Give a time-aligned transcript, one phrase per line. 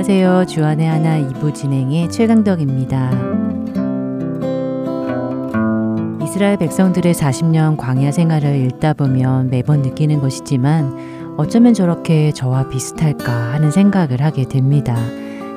[0.00, 0.46] 안녕하세요.
[0.46, 3.10] 주안의 하나 2부 진행의 최강덕입니다.
[6.24, 13.70] 이스라엘 백성들의 40년 광야 생활을 읽다 보면 매번 느끼는 것이지만 어쩌면 저렇게 저와 비슷할까 하는
[13.70, 14.96] 생각을 하게 됩니다.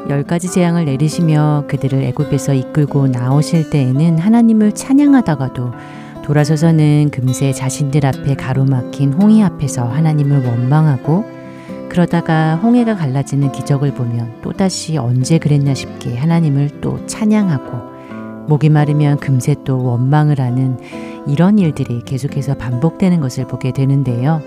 [0.09, 5.71] 열 가지 재앙을 내리시며 그들을 애굽에서 이끌고 나오실 때에는 하나님을 찬양하다가도
[6.25, 11.42] 돌아서서는 금세 자신들 앞에 가로막힌 홍해 앞에서 하나님을 원망하고
[11.93, 19.55] 그러다가 홍해가 갈라지는 기적을 보면 또다시 언제 그랬나 싶게 하나님을 또 찬양하고 목이 마르면 금세
[19.63, 20.79] 또 원망을 하는
[21.27, 24.41] 이런 일들이 계속해서 반복되는 것을 보게 되는데요.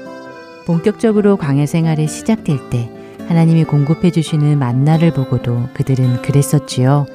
[0.66, 2.90] 본격적으로 광야 생활이 시작될 때
[3.28, 7.06] 하나님이 공급해 주시는 만나를 보고도 그들은 그랬었지요.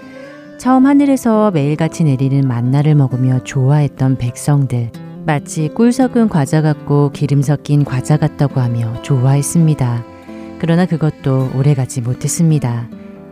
[0.58, 4.92] 처음 하늘에서 매일같이 내리는 만나를 먹으며 좋아했던 백성들.
[5.26, 10.21] 마치 꿀 섞은 과자 같고 기름 섞인 과자 같다고 하며 좋아했습니다.
[10.62, 12.88] 그러나 그것도 오래가지 못했습니다.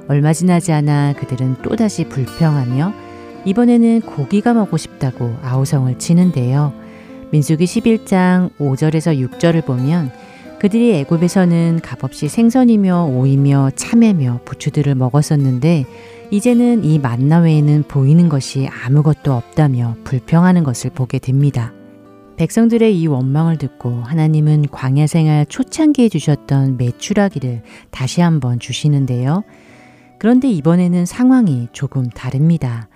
[0.08, 2.91] 얼마 지나지 않아 그들은 또다시 불평하며
[3.45, 6.73] 이번에는 고기가 먹고 싶다고 아우성을 치는데요.
[7.31, 10.11] 민수기 11장 5절에서 6절을 보면
[10.59, 15.85] 그들이 애굽에서는 값없이 생선이며 오이며 참외며 부추들을 먹었었는데
[16.31, 21.73] 이제는 이 만나 외에는 보이는 것이 아무것도 없다며 불평하는 것을 보게 됩니다.
[22.40, 29.44] 백성들의 이 원망을 듣고 하나님은 광야 생활 초창기에 주셨던 메추라기를 다시 한번 주시는데요.
[30.20, 32.88] 그런데 이번에는 상황이 조금 다릅니다.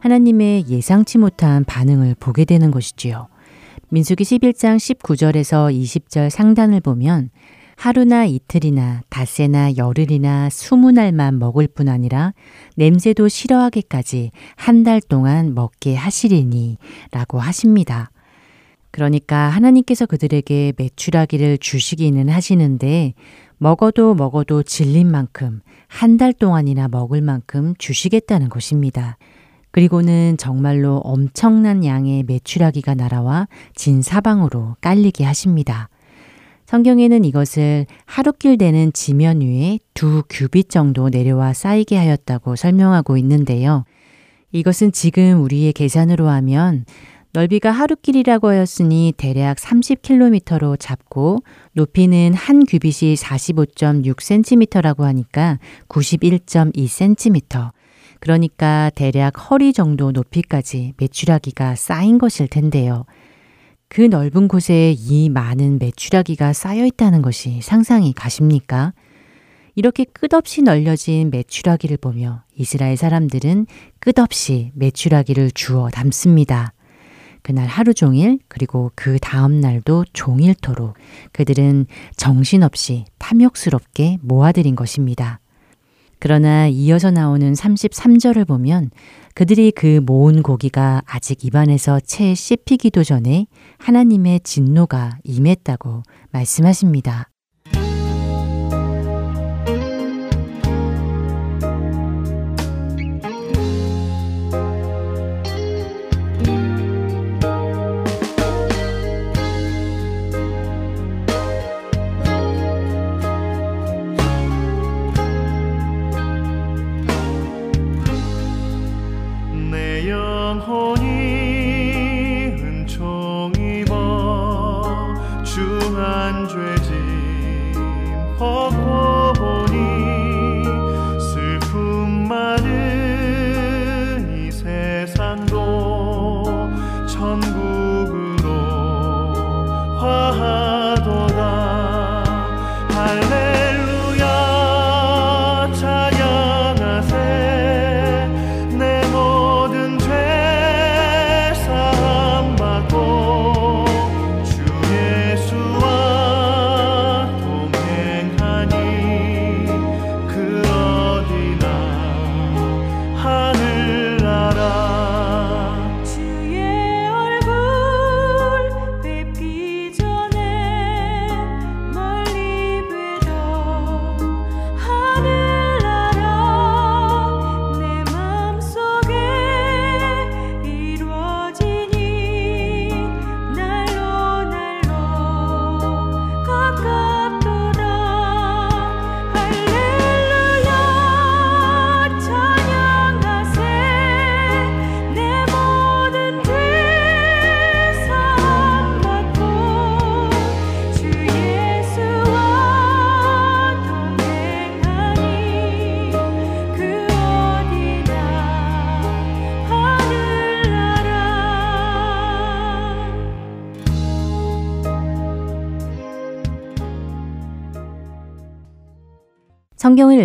[0.00, 3.28] 하나님의 예상치 못한 반응을 보게 되는 것이지요.
[3.90, 7.28] 민수기 11장 19절에서 20절 상단을 보면
[7.76, 12.32] 하루나 이틀이나 닷새나 열흘이나 스무 날만 먹을 뿐 아니라
[12.76, 16.78] 냄새도 싫어하기까지 한 달 동안 먹게 하시리니
[17.10, 18.10] 라고 하십니다.
[18.96, 23.12] 그러니까 하나님께서 그들에게 매출하기를 주시기는 하시는데
[23.58, 29.18] 먹어도 먹어도 질린 만큼 한 달 동안이나 먹을 만큼 주시겠다는 것입니다.
[29.70, 35.90] 그리고는 정말로 엄청난 양의 매출하기가 날아와 진 사방으로 깔리게 하십니다.
[36.64, 43.84] 성경에는 이것을 하루길 되는 지면 위에 두 규빗 정도 내려와 쌓이게 하였다고 설명하고 있는데요.
[44.52, 46.86] 이것은 지금 우리의 계산으로 하면
[47.36, 51.40] 넓이가 하루길이라고 하였으니 대략 30km로 잡고
[51.74, 57.72] 높이는 한 규빗이 45.6cm라고 하니까 91.2cm.
[58.20, 63.04] 그러니까 대략 허리 정도 높이까지 메추라기가 쌓인 것일 텐데요.
[63.88, 68.94] 그 넓은 곳에 이 많은 메추라기가 쌓여 있다는 것이 상상이 가십니까?
[69.74, 73.66] 이렇게 끝없이 널려진 메추라기를 보며 이스라엘 사람들은
[74.00, 76.72] 끝없이 메추라기를 주워 담습니다.
[77.46, 80.94] 그날 하루 종일 그리고 그 다음 날도 종일토록
[81.30, 81.86] 그들은
[82.16, 85.38] 정신없이 탐욕스럽게 모아들인 것입니다.
[86.18, 88.90] 그러나 이어서 나오는 33절을 보면
[89.34, 93.46] 그들이 그 모은 고기가 아직 입안에서 채 씹히기도 전에
[93.78, 96.02] 하나님의 진노가 임했다고
[96.32, 97.28] 말씀하십니다.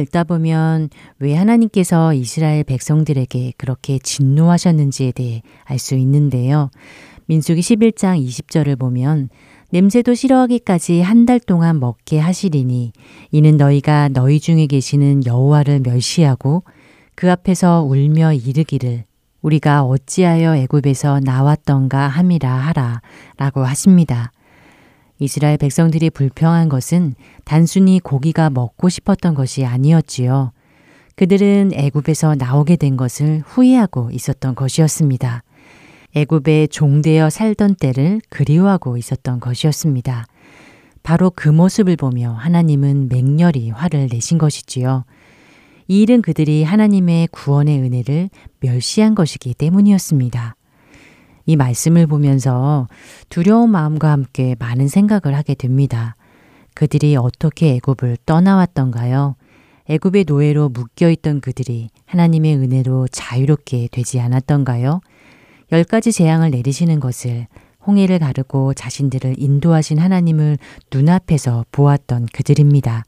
[0.01, 0.89] 읽다 보면
[1.19, 6.69] 왜 하나님께서 이스라엘 백성들에게 그렇게 진노하셨는지에 대해 알 수 있는데요.
[7.27, 9.29] 민수기 11장 20절을 보면
[9.69, 12.91] 냄새도 싫어하기까지 한 달 동안 먹게 하시리니
[13.31, 16.63] 이는 너희가 너희 중에 계시는 여호와를 멸시하고
[17.15, 19.05] 그 앞에서 울며 이르기를
[19.41, 24.31] 우리가 어찌하여 애굽에서 나왔던가 함이라 하라라고 하십니다.
[25.21, 27.13] 이스라엘 백성들이 불평한 것은
[27.45, 30.51] 단순히 고기가 먹고 싶었던 것이 아니었지요.
[31.15, 35.43] 그들은 애굽에서 나오게 된 것을 후회하고 있었던 것이었습니다.
[36.15, 40.25] 애굽에 종되어 살던 때를 그리워하고 있었던 것이었습니다.
[41.03, 45.05] 바로 그 모습을 보며 하나님은 맹렬히 화를 내신 것이지요.
[45.87, 50.55] 이 일은 그들이 하나님의 구원의 은혜를 멸시한 것이기 때문이었습니다.
[51.45, 52.87] 이 말씀을 보면서
[53.29, 56.15] 두려운 마음과 함께 많은 생각을 하게 됩니다.
[56.73, 59.35] 그들이 어떻게 애굽을 떠나왔던가요?
[59.89, 65.01] 애굽의 노예로 묶여 있던 그들이 하나님의 은혜로 자유롭게 되지 않았던가요?
[65.71, 67.47] 열 가지 재앙을 내리시는 것을
[67.85, 70.57] 홍해를 가르고 자신들을 인도하신 하나님을
[70.93, 73.03] 눈앞에서 보았던 그들입니다.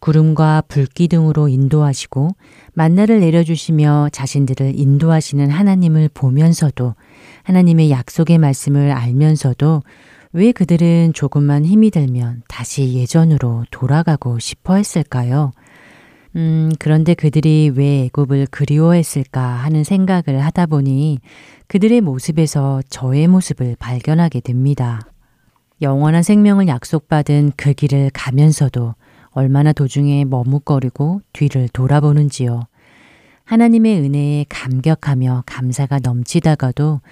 [0.00, 2.30] 구름과 불기둥으로 인도하시고
[2.74, 6.94] 만나를 내려주시며 자신들을 인도하시는 하나님을 보면서도
[7.44, 9.82] 하나님의 약속의 말씀을 알면서도
[10.32, 15.52] 왜 그들은 조금만 힘이 들면 다시 예전으로 돌아가고 싶어 했을까요?
[16.36, 21.18] 음, 그런데 그들이 왜 애굽을 그리워했을까 하는 생각을 하다 보니
[21.66, 25.00] 그들의 모습에서 저의 모습을 발견하게 됩니다.
[25.80, 28.94] 영원한 생명을 약속받은 그 길을 가면서도
[29.36, 32.62] 얼마나 도중에 머뭇거리고 뒤를 돌아보는지요.
[33.44, 37.02] 하나님의 은혜에 감격하며 감사가 넘치다가도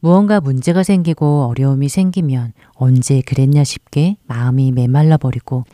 [0.00, 5.64] 무언가 문제가 생기고 어려움이 생기면 언제 그랬냐 싶게 마음이 메말라 버리고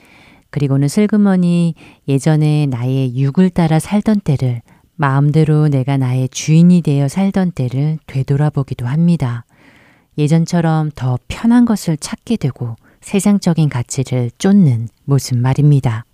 [0.50, 1.76] 그리고는 슬그머니
[2.08, 4.62] 예전에 나의 육을 따라 살던 때를
[4.96, 9.44] 마음대로 내가 나의 주인이 되어 살던 때를 되돌아보기도 합니다.
[10.18, 16.04] 예전처럼 더 편한 것을 찾게 되고 세상적인 가치를 쫓는 모습 말입니다.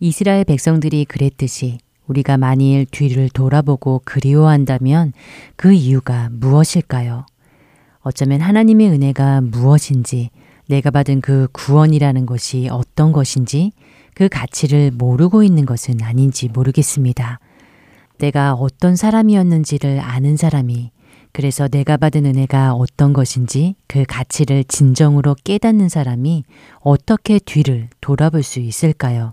[0.00, 5.12] 이스라엘 백성들이 그랬듯이 우리가 만일 뒤를 돌아보고 그리워한다면
[5.56, 7.26] 그 이유가 무엇일까요?
[8.00, 10.30] 어쩌면 하나님의 은혜가 무엇인지,
[10.66, 13.72] 내가 받은 그 구원이라는 것이 어떤 것인지,
[14.14, 17.38] 그 가치를 모르고 있는 것은 아닌지 모르겠습니다.
[18.18, 20.90] 내가 어떤 사람이었는지를 아는 사람이
[21.32, 26.44] 그래서 내가 받은 은혜가 어떤 것인지 그 가치를 진정으로 깨닫는 사람이
[26.80, 29.32] 어떻게 뒤를 돌아볼 수 있을까요?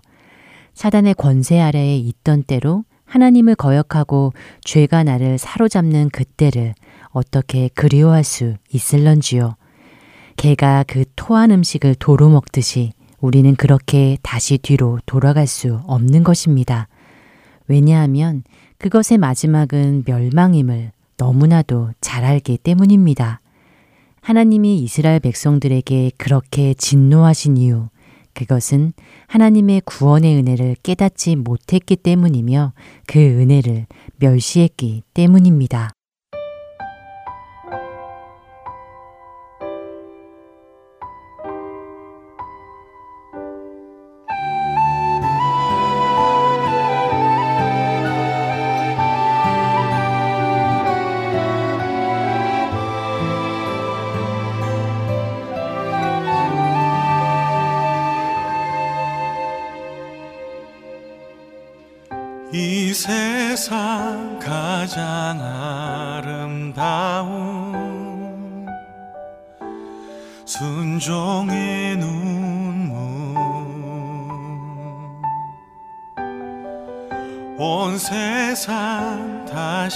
[0.72, 4.32] 사단의 권세 아래에 있던 때로 하나님을 거역하고
[4.64, 6.74] 죄가 나를 사로잡는 그때를
[7.08, 9.56] 어떻게 그리워할 수 있을런지요.
[10.36, 16.88] 개가 그 토한 음식을 도로 먹듯이 우리는 그렇게 다시 뒤로 돌아갈 수 없는 것입니다.
[17.68, 18.42] 왜냐하면
[18.78, 23.42] 그것의 마지막은 멸망임을 너무나도 잘 알기 때문입니다.
[24.22, 27.88] 하나님이 이스라엘 백성들에게 그렇게 진노하신 이유,
[28.32, 28.94] 그것은
[29.26, 32.72] 하나님의 구원의 은혜를 깨닫지 못했기 때문이며
[33.06, 33.86] 그 은혜를
[34.16, 35.90] 멸시했기 때문입니다.
[78.60, 79.88] 십자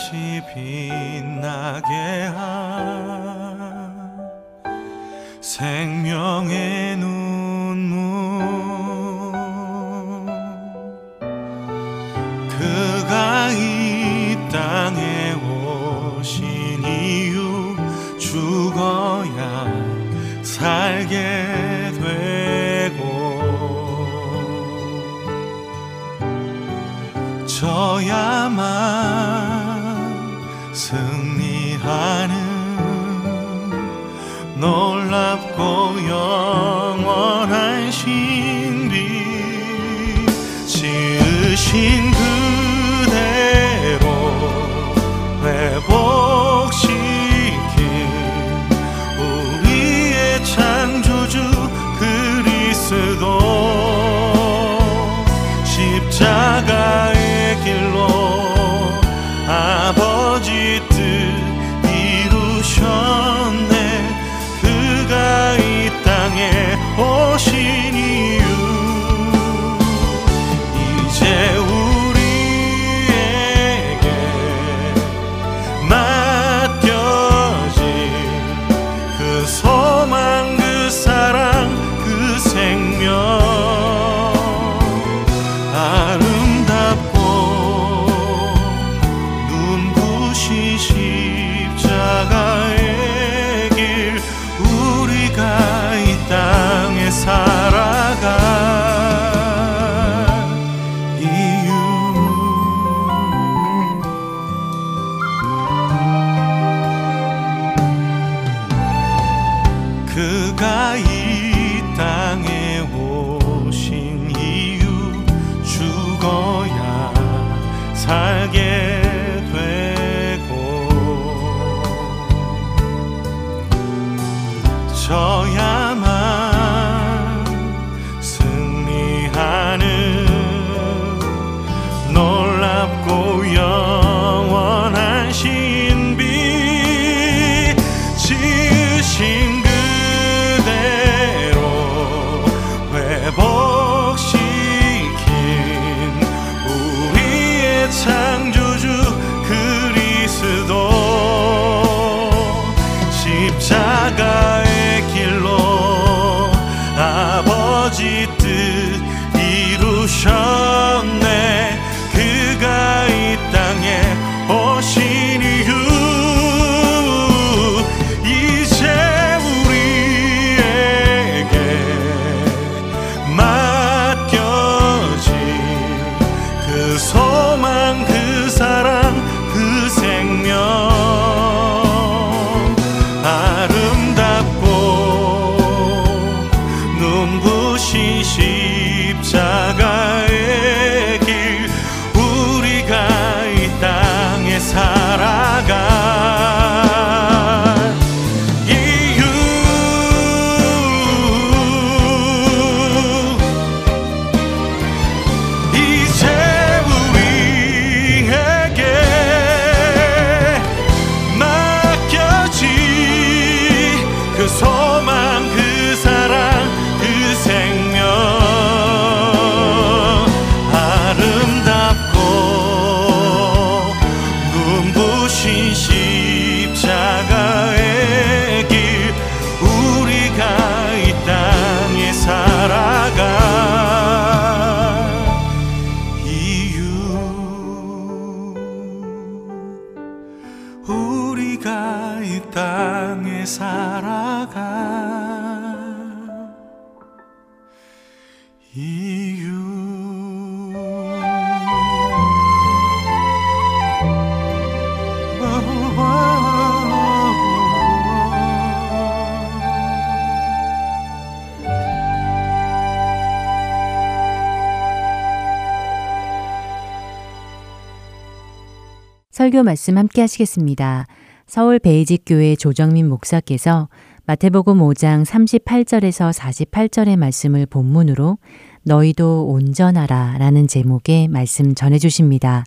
[269.54, 271.06] 설교 말씀 함께 하시겠습니다.
[271.46, 273.88] 서울 베이직 교회 조정민 목사께서
[274.26, 278.38] 마태복음 5장 38절에서 48절의 말씀을 본문으로
[278.82, 282.64] 너희도 온전하라 라는 제목의 말씀 전해 주십니다.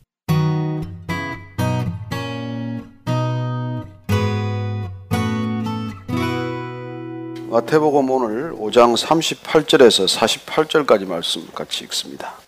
[7.50, 12.47] 마태복음 오늘 5장 38절에서 48절까지 말씀 같이 읽습니다.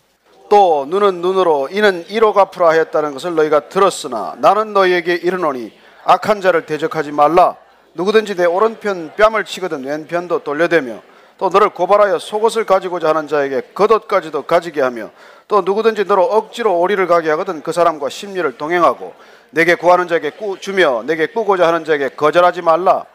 [0.49, 5.71] 또 눈은 눈으로 이는 이로 갚으라 하였다는 것을 너희가 들었으나 나는 너희에게 이르노니
[6.03, 7.55] 악한 자를 대적하지 말라.
[7.93, 11.01] 누구든지 내 오른편 뺨을 치거든 왼편도 돌려대며
[11.37, 15.09] 또 너를 고발하여 속옷을 가지고자 하는 자에게 겉옷까지도 가지게 하며
[15.47, 19.13] 또 누구든지 너로 억지로 오리를 가게 하거든 그 사람과 심리를 동행하고
[19.51, 23.05] 내게 구하는 자에게 꾸 주며 내게 꾸고자 하는 자에게 거절하지 말라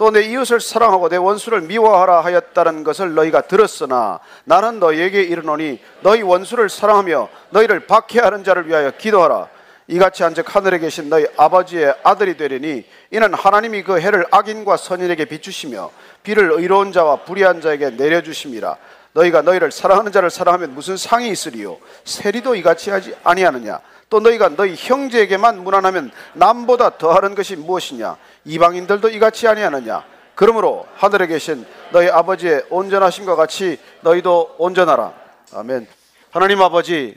[0.00, 6.22] 또 내 이웃을 사랑하고 내 원수를 미워하라 하였다는 것을 너희가 들었으나 나는 너희에게 이르노니 너희
[6.22, 9.48] 원수를 사랑하며 너희를 박해하는 자를 위하여 기도하라.
[9.88, 15.90] 이같이 한즉 하늘에 계신 너희 아버지의 아들이 되리니 이는 하나님이 그 해를 악인과 선인에게 비추시며
[16.22, 18.78] 비를 의로운 자와 불의한 자에게 내려주심이라.
[19.12, 21.76] 너희가 너희를 사랑하는 자를 사랑하면 무슨 상이 있으리요?
[22.04, 23.78] 세리도 이같이 하지 아니하느냐
[24.10, 28.16] 또 너희가 너희 형제에게만 무난하면 남보다 더하는 것이 무엇이냐?
[28.44, 30.04] 이방인들도 이같이 아니하느냐?
[30.34, 35.14] 그러므로 하늘에 계신 너희 아버지의 온전하심과 같이 너희도 온전하라.
[35.54, 35.86] 아멘.
[36.30, 37.16] 하나님 아버지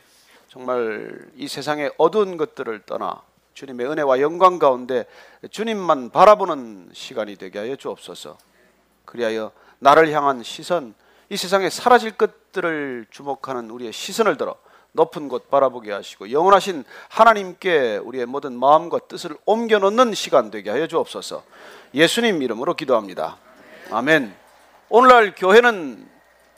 [0.49, 3.21] 정말 이 세상의 어두운 것들을 떠나
[3.55, 5.05] 주님의 은혜와 영광 가운데
[5.49, 8.37] 주님만 바라보는 시간이 되게 하여 주옵소서.
[9.05, 10.93] 그리하여 나를 향한 시선,
[11.29, 14.55] 이 세상에 사라질 것들을 주목하는 우리의 시선을 들어
[14.93, 20.87] 높은 곳 바라보게 하시고 영원하신 하나님께 우리의 모든 마음과 뜻을 옮겨 놓는 시간 되게 하여
[20.87, 21.43] 주옵소서.
[21.93, 23.37] 예수님 이름으로 기도합니다.
[23.91, 24.33] 아멘.
[24.89, 26.07] 오늘날 교회는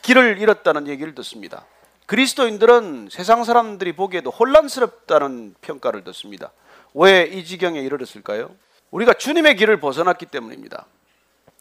[0.02, 1.66] 길을 잃었다는 얘기를 듣습니다.
[2.06, 6.52] 그리스도인들은 세상 사람들이 보기에도 혼란스럽다는 평가를 듣습니다.
[6.94, 8.52] 왜 이 지경에 이르렀을까요?
[8.92, 10.86] 우리가 주님의 길을 벗어났기 때문입니다.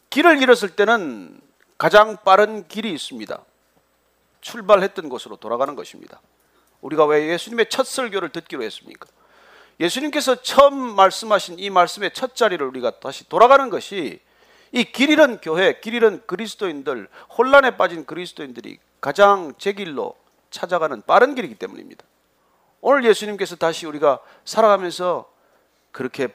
[0.09, 1.39] 길을 잃었을 때는
[1.77, 3.43] 가장 빠른 길이 있습니다.
[4.41, 6.21] 출발했던 곳으로 돌아가는 것입니다.
[6.81, 9.07] 우리가 왜 예수님의 첫 설교를 듣기로 했습니까?
[9.79, 14.19] 예수님께서 처음 말씀하신 이 말씀의 첫 자리를 우리가 다시 돌아가는 것이
[14.71, 20.15] 이길 잃은 교회, 길 잃은 그리스도인들, 혼란에 빠진 그리스도인들이 가장 제 길로
[20.49, 22.03] 찾아가는 빠른 길이기 때문입니다.
[22.81, 25.29] 오늘 예수님께서 다시 우리가 살아가면서
[25.91, 26.27] 그렇게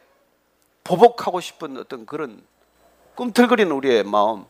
[0.85, 2.43] 보복하고 싶은 어떤 그런
[3.15, 4.47] 꿈틀거리는 우리의 마음,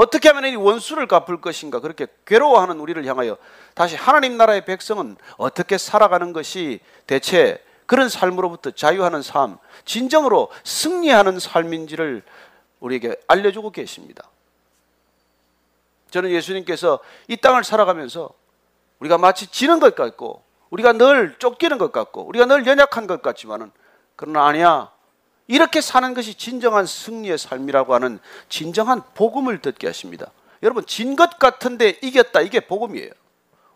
[0.00, 3.36] 어떻게 하면 이 원수를 갚을 것인가 그렇게 괴로워하는 우리를 향하여
[3.74, 12.22] 다시 하나님 나라의 백성은 어떻게 살아가는 것이 대체 그런 삶으로부터 자유하는 삶, 진정으로 승리하는 삶인지를
[12.80, 14.24] 우리에게 알려주고 계십니다.
[16.10, 18.30] 저는 예수님께서 이 땅을 살아가면서
[19.00, 23.70] 우리가 마치 지는 것 같고 우리가 늘 쫓기는 것 같고 우리가 늘 연약한 것 같지만은
[24.16, 24.92] 그러나 아니야.
[25.50, 30.30] 이렇게 사는 것이 진정한 승리의 삶이라고 하는 진정한 복음을 듣게 하십니다.
[30.62, 33.10] 여러분 진 것 같은데 이겼다 이게 복음이에요.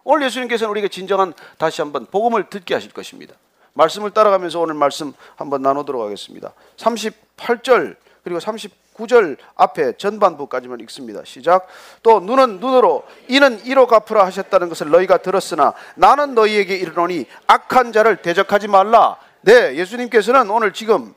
[0.04, 3.34] 오늘 예수님께서는 우리에게 진정한 다시 한번 복음을 듣게 하실 것입니다.
[3.72, 6.52] 말씀을 따라가면서 오늘 말씀 한번 나누도록 하겠습니다.
[6.76, 11.22] 38절 그리고 39절 앞에 전반부까지만 읽습니다.
[11.24, 11.66] 시작.
[12.04, 18.22] 또 눈은 눈으로 이는 이로 갚으라 하셨다는 것을 너희가 들었으나 나는 너희에게 이르노니 악한 자를
[18.22, 19.16] 대적하지 말라.
[19.40, 21.12] 네, 예수님께서는 오늘 지금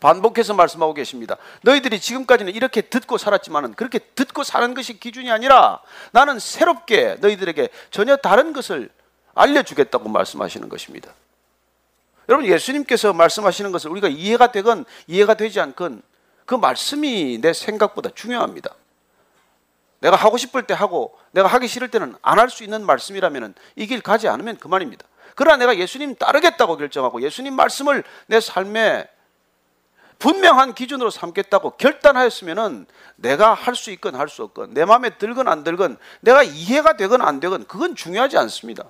[0.00, 1.36] 반복해서 말씀하고 계십니다.
[1.62, 5.80] 너희들이 지금까지는 이렇게 듣고 살았지만은 그렇게 듣고 사는 것이 기준이 아니라
[6.12, 8.90] 나는 새롭게 너희들에게 전혀 다른 것을
[9.34, 11.12] 알려주겠다고 말씀하시는 것입니다.
[12.28, 16.02] 여러분 예수님께서 말씀하시는 것을 우리가 이해가 되건 이해가 되지 않건
[16.44, 18.74] 그 말씀이 내 생각보다 중요합니다.
[20.00, 23.86] 내가 하고 싶을 때 하고 내가 하기 싫을 때는 안 할 수 있는 말씀이라면 이
[23.86, 25.06] 길 가지 않으면 그만입니다.
[25.34, 29.08] 그러나 내가 예수님 따르겠다고 결정하고 예수님 말씀을 내 삶에
[30.18, 35.62] 분명한 기준으로 삼겠다고 결단하였으면은 내가 할 수 있건 할 수 없건 내 마음에 들건 안
[35.62, 38.84] 들건 내가 이해가 되건 안 되건 그건 중요하지 않습니다.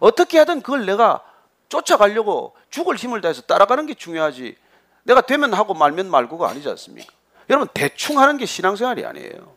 [0.00, 1.22] 어떻게 하든 그걸 내가
[1.68, 4.56] 쫓아가려고 죽을 힘을 다해서 따라가는 게 중요하지.
[5.04, 7.12] 내가 되면 하고 말면 말고가 아니지 않습니까?
[7.48, 9.54] 여러분 대충 하는 게 신앙생활이 아니에요.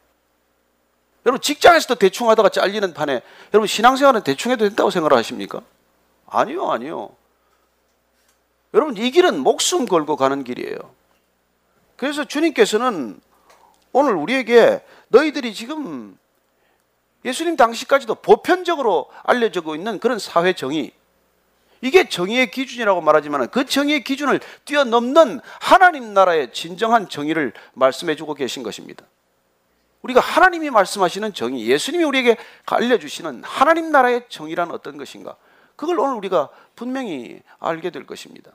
[1.26, 3.22] 여러분 직장에서도 대충 하다가 잘리는 판에
[3.54, 5.62] 여러분 신앙생활은 대충 해도 된다고 생각하십니까?
[6.28, 7.17] 아니요, 아니요.
[8.78, 10.78] 여러분 이 길은 목숨 걸고 가는 길이에요.
[11.96, 13.20] 그래서 주님께서는
[13.92, 16.16] 오늘 우리에게 너희들이 지금
[17.26, 20.92] 예수님 당시까지도 보편적으로 알려지고 있는 그런 사회 정의
[21.82, 28.62] 이게 정의의 기준이라고 말하지만 그 정의의 기준을 뛰어넘는 하나님 나라의 진정한 정의를 말씀해 주고 계신
[28.62, 29.06] 것입니다.
[30.04, 32.38] 우리가 하나님이 말씀하시는 정의, 예수님이 우리에게
[32.68, 35.36] 알려주시는 하나님 나라의 정의란 어떤 것인가?
[35.76, 38.52] 그걸 오늘 우리가 분명히 알게 될 것입니다.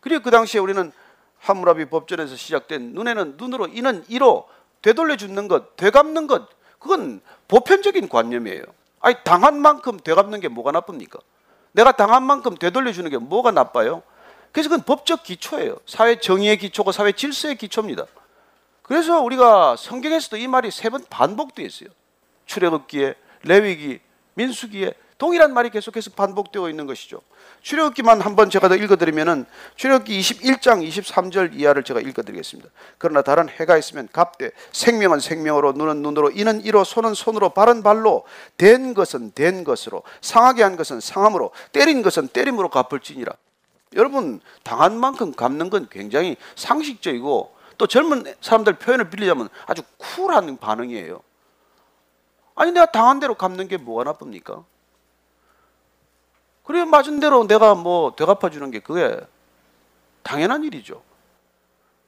[0.00, 0.92] 그리고 그 당시에 우리는
[1.38, 4.48] 하무라비 법전에서 시작된 눈에는 눈으로 이는 이로
[4.82, 8.62] 되돌려 주는 것, 되갚는 것, 그건 보편적인 관념이에요.
[9.00, 11.18] 아니 당한 만큼 되갚는 게 뭐가 나쁩니까?
[11.72, 14.02] 내가 당한 만큼 되돌려 주는 게 뭐가 나빠요?
[14.52, 15.78] 그래서 그건 법적 기초예요.
[15.86, 18.06] 사회 정의의 기초고 사회 질서의 기초입니다.
[18.82, 21.90] 그래서 우리가 성경에서도 이 말이 세 번 반복되어 있어요.
[22.46, 24.00] 출애굽기에, 레위기,
[24.34, 27.20] 민수기에 동일한 말이 계속해서 반복되어 있는 것이죠.
[27.62, 32.70] 출애굽기만 한번 제가 더 읽어드리면은 출애굽기 21장 23절 이하를 제가 읽어드리겠습니다.
[32.98, 38.24] 그러나 다른 해가 있으면 갑되 생명은 생명으로 눈은 눈으로 이는 이로 손은 손으로 발은 발로
[38.56, 43.32] 된 것은 된 것으로 상하게 한 것은 상함으로 때린 것은 때림으로 갚을지니라.
[43.94, 51.20] 여러분 당한 만큼 갚는 건 굉장히 상식적이고 또 젊은 사람들 표현을 빌리자면 아주 쿨한 반응이에요.
[52.54, 54.64] 아니 내가 당한 대로 갚는 게 뭐가 나쁩니까?
[56.68, 59.18] 그래 맞은 대로 내가 뭐 되갚아 주는 게 그게
[60.22, 61.02] 당연한 일이죠.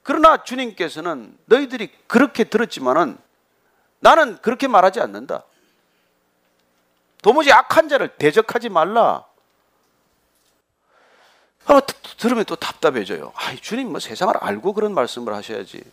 [0.03, 3.17] 그러나 주님께서는 너희들이 그렇게 들었지만은
[4.01, 5.45] 나는 그렇게 말하지 않는다.
[7.23, 9.25] 도무지 악한 자를 대적하지 말라.
[11.65, 11.81] 아마
[12.19, 13.33] 들으면 또 답답해져요.
[13.35, 15.83] 아, 주님 뭐 세상을 알고 그런 말씀을 하셔야지.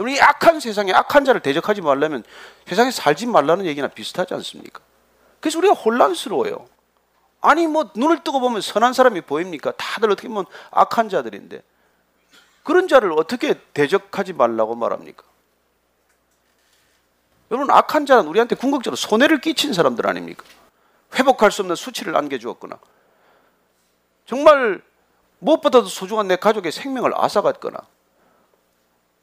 [0.00, 2.24] 이 악한 세상에 악한 자를 대적하지 말려면
[2.66, 4.80] 세상에 살지 말라는 얘기나 비슷하지 않습니까?
[5.40, 6.68] 그래서 우리가 혼란스러워요.
[7.42, 9.72] 아니 뭐 눈을 뜨고 보면 선한 사람이 보입니까?
[9.72, 11.62] 다들 어떻게 보면 악한 자들인데
[12.62, 15.24] 그런 자를 어떻게 대적하지 말라고 말합니까?
[17.50, 20.44] 여러분 악한 자는 우리한테 궁극적으로 손해를 끼친 사람들 아닙니까?
[21.14, 22.78] 회복할 수 없는 수치를 안겨주었거나
[24.24, 24.80] 정말
[25.40, 27.76] 무엇보다도 소중한 내 가족의 생명을 앗아갔거나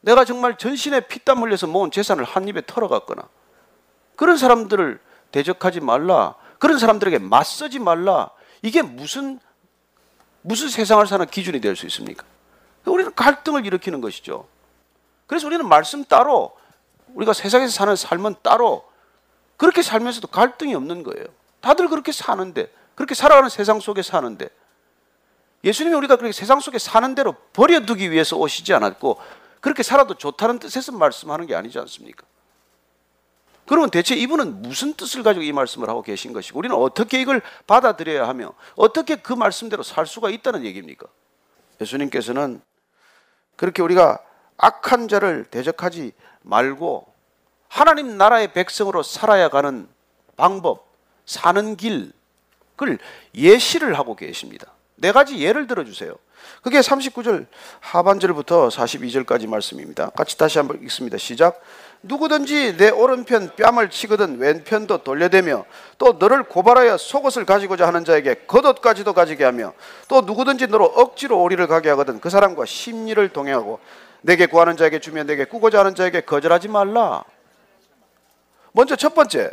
[0.01, 3.23] 내가 정말 전신에 피땀 흘려서 모은 재산을 한 입에 털어갔거나
[4.17, 4.99] 그런 사람들을
[5.31, 6.35] 대적하지 말라.
[6.59, 8.29] 그런 사람들에게 맞서지 말라.
[8.61, 9.39] 이게 무슨
[10.41, 12.23] 무슨 세상을 사는 기준이 될 수 있습니까?
[12.85, 14.47] 우리는 갈등을 일으키는 것이죠.
[15.27, 16.57] 그래서 우리는 말씀 따로
[17.13, 18.87] 우리가 세상에서 사는 삶은 따로
[19.57, 21.25] 그렇게 살면서도 갈등이 없는 거예요.
[21.61, 24.49] 다들 그렇게 사는데 그렇게 살아가는 세상 속에 사는데
[25.63, 29.19] 예수님이 우리가 그렇게 세상 속에 사는 대로 버려두기 위해서 오시지 않았고
[29.59, 32.25] 그렇게 살아도 좋다는 뜻에서 말씀하는 게 아니지 않습니까?
[33.69, 38.27] 그러면 대체 이분은 무슨 뜻을 가지고 이 말씀을 하고 계신 것이고 우리는 어떻게 이걸 받아들여야
[38.27, 41.05] 하며 어떻게 그 말씀대로 살 수가 있다는 얘기입니까?
[41.79, 42.61] 예수님께서는
[43.55, 44.17] 그렇게 우리가
[44.57, 47.13] 악한 자를 대적하지 말고
[47.67, 49.87] 하나님 나라의 백성으로 살아야 가는
[50.35, 50.87] 방법,
[51.27, 52.11] 사는 길,
[52.75, 52.97] 그걸
[53.35, 54.73] 예시를 하고 계십니다.
[54.95, 56.15] 네 가지 예를 들어 주세요.
[56.63, 57.45] 그게 39절
[57.81, 60.09] 하반절부터 42절까지 말씀입니다.
[60.09, 61.19] 같이 다시 한번 읽습니다.
[61.19, 61.61] 시작.
[62.01, 65.65] 누구든지 내 오른편 뺨을 치거든 왼편도 돌려대며
[65.97, 69.73] 또 너를 고발하여 속옷을 가지고자 하는 자에게 겉옷까지도 가지게 하며
[70.07, 73.79] 또 누구든지 너로 억지로 오리를 가게 하거든 그 사람과 심리를 동행하고
[74.21, 77.23] 내게 구하는 자에게 주며 내게 꾸고자 하는 자에게 거절하지 말라.
[78.71, 79.51] 먼저 첫 번째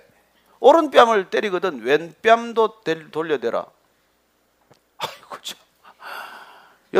[0.61, 2.81] 오른 뺨을 때리거든 왼 뺨도
[3.11, 3.67] 돌려대라.
[4.99, 5.59] 아이고 참.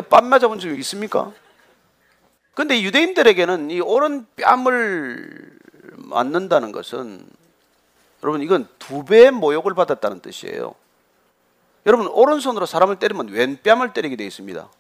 [0.09, 1.33] 뺨 맞아본 적 있습니까?
[2.57, 5.59] 근데 유대인들에게는 이 오른 뺨을
[5.99, 7.29] 맞는다는 것은
[8.23, 10.75] 여러분 이건 두 배의 모욕을 받았다는 뜻이에요.
[11.85, 14.71] 여러분 오른손으로 사람을 때리면 왼뺨을 때리게 되어 있습니다.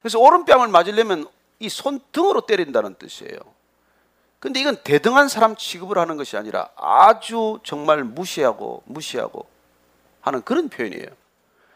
[0.00, 1.28] 그래서 오른뺨을 맞으려면
[1.60, 3.38] 이 손등으로 때린다는 뜻이에요.
[4.40, 9.46] 근데 이건 대등한 사람 취급을 하는 것이 아니라 아주 정말 무시하고 무시하고
[10.22, 11.06] 하는 그런 표현이에요.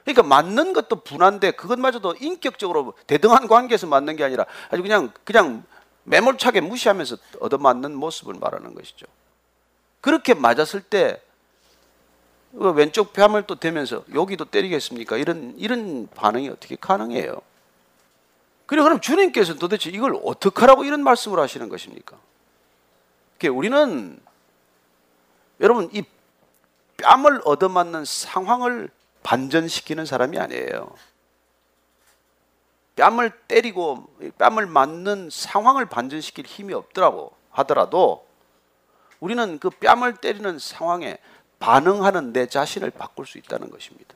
[0.04, 5.64] 그러니까 맞는 것도 분한데 그것마저도 인격적으로 대등한 관계에서 맞는 게 아니라 아주 그냥 그냥
[6.04, 9.06] 매몰차게 무시하면서 얻어맞는 모습을 말하는 것이죠.
[10.02, 11.18] 그렇게 맞았을 때그
[12.74, 15.16] 왼쪽 뺨을 또 대면서 여기도 때리겠습니까?
[15.16, 17.40] 이런 이런 반응이 어떻게 가능해요?
[18.66, 22.18] 그리고 그럼 주님께서 도대체 이걸 어떻게 하라고 이런 말씀을 하시는 것입니까?
[23.50, 24.18] 우리는
[25.60, 26.02] 여러분 이
[26.96, 28.88] 뺨을 얻어맞는 상황을
[29.24, 30.94] 반전시키는 사람이 아니에요.
[32.94, 34.06] 뺨을 때리고
[34.38, 38.24] 뺨을 맞는 상황을 반전시킬 힘이 없더라고 하더라도
[39.18, 41.18] 우리는 그 뺨을 때리는 상황에
[41.58, 44.14] 반응하는 내 자신을 바꿀 수 있다는 것입니다.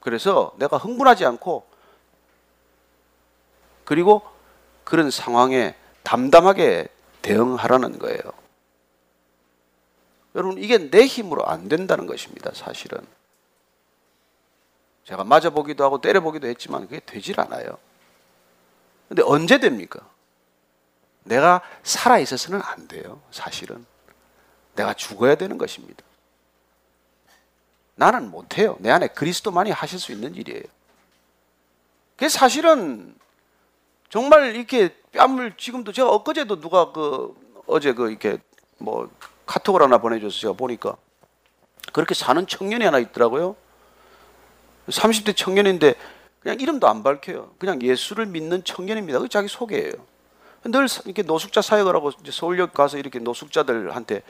[0.00, 1.66] 그래서 내가 흥분하지 않고
[3.84, 4.22] 그리고
[4.84, 6.88] 그런 상황에 담담하게
[7.22, 8.20] 대응하라는 거예요.
[10.34, 13.04] 여러분, 이게 내 힘으로 안 된다는 것입니다, 사실은.
[15.04, 17.78] 제가 맞아보기도 하고 때려보기도 했지만 그게 되질 않아요.
[19.08, 20.00] 근데 언제 됩니까?
[21.24, 23.84] 내가 살아있어서는 안 돼요, 사실은.
[24.74, 26.02] 내가 죽어야 되는 것입니다.
[27.94, 28.76] 나는 못해요.
[28.78, 30.62] 내 안에 그리스도만이 하실 수 있는 일이에요.
[32.16, 33.14] 그 사실은
[34.08, 37.34] 정말 이렇게 뺨을 지금도 제가 엊그제도 누가 그
[37.66, 38.38] 어제 그 이렇게
[38.78, 39.10] 뭐
[39.46, 40.96] 카톡을 하나 보내줘서 제가 보니까
[41.92, 43.56] 그렇게 사는 청년이 하나 있더라고요.
[44.90, 45.94] 30대 청년인데
[46.40, 47.50] 그냥 이름도 안 밝혀요.
[47.58, 49.18] 그냥 예수를 믿는 청년입니다.
[49.18, 49.92] 그 자기 소개예요.
[50.64, 54.22] 늘 이렇게 노숙자 사역을 하고 서울역 가서 이렇게 노숙자들한테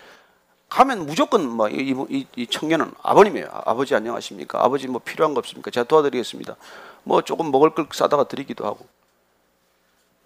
[0.68, 3.49] 가면 무조건 뭐이 이, 이 청년은 아버님이에요.
[3.64, 4.64] 아버지 안녕하십니까?
[4.64, 5.70] 아버지 뭐 필요한 거 없습니까?
[5.70, 6.57] 제가 도와드리겠습니다.
[7.03, 8.87] 뭐 조금 먹을 걸 싸다가 드리기도 하고.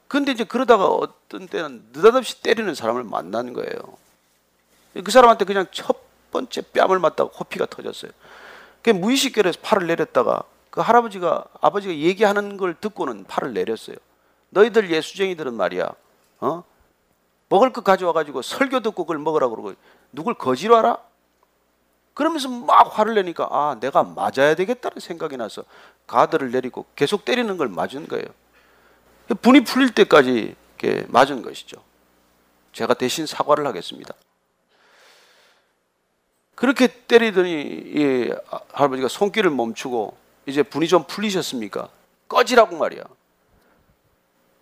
[0.07, 3.73] 근데 이제 그러다가 어떤 때는 느닷없이 때리는 사람을 만나는 거예요.
[5.03, 5.97] 그 사람한테 그냥 첫
[6.31, 8.13] 번째 뺨을 맞다가 코피가 터졌어요.
[8.85, 13.97] 그 무의식결에서 팔을 내렸다가 그 할아버지가 아버지가 얘기하는 걸 듣고는 팔을 내렸어요.
[14.51, 15.91] 너희들 예수쟁이들은 말이야,
[16.41, 16.65] 어?
[17.49, 19.73] 먹을 것 가져와 가지고 설교 듣고 그걸 먹으라 그러고
[20.13, 20.99] 누굴 거지로 알아?
[22.13, 25.65] 그러면서 막 화를 내니까 아 내가 맞아야 되겠다는 생각이 나서
[26.07, 28.27] 가드를 내리고 계속 때리는 걸 맞은 거예요.
[29.41, 30.55] 분이 풀릴 때까지
[31.09, 31.83] 맞은 것이죠.
[32.73, 34.15] 제가 대신 사과를 하겠습니다.
[36.55, 38.33] 그렇게 때리더니 이
[38.73, 41.89] 할아버지가 손길을 멈추고 이제 분이 좀 풀리셨습니까?
[42.29, 43.03] 꺼지라고 말이야.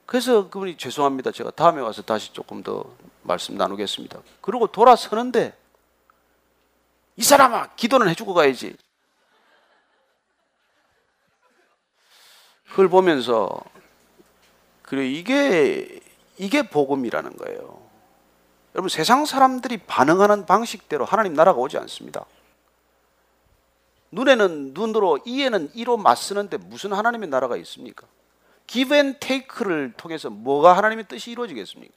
[0.06, 1.30] 그래서 그분이 죄송합니다.
[1.30, 2.84] 제가 다음에 와서 다시 조금 더
[3.22, 4.20] 말씀 나누겠습니다.
[4.40, 5.56] 그러고 돌아서는데
[7.16, 8.76] 이 사람아, 기도는 해주고 가야지.
[12.70, 13.60] 그걸 보면서
[14.82, 16.00] 그래 이게
[16.38, 17.81] 이게 복음이라는 거예요.
[18.74, 22.24] 여러분 세상 사람들이 반응하는 방식대로 하나님 나라가 오지 않습니다.
[24.10, 28.06] 눈에는 눈으로 이에는 이로 맞서는데 무슨 하나님의 나라가 있습니까?
[28.66, 31.92] give and take를 통해서 뭐가 하나님의 뜻이 이루어지겠습니까?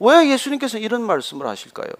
[0.00, 1.90] 왜 예수님께서 이런 말씀을 하실까요?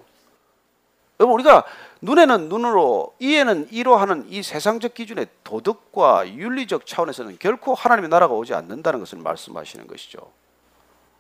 [1.21, 1.65] 여러분 우리가
[2.01, 8.55] 눈에는 눈으로 이에는 이로 하는 이 세상적 기준의 도덕과 윤리적 차원에서는 결코 하나님의 나라가 오지
[8.55, 10.19] 않는다는 것을 말씀하시는 것이죠.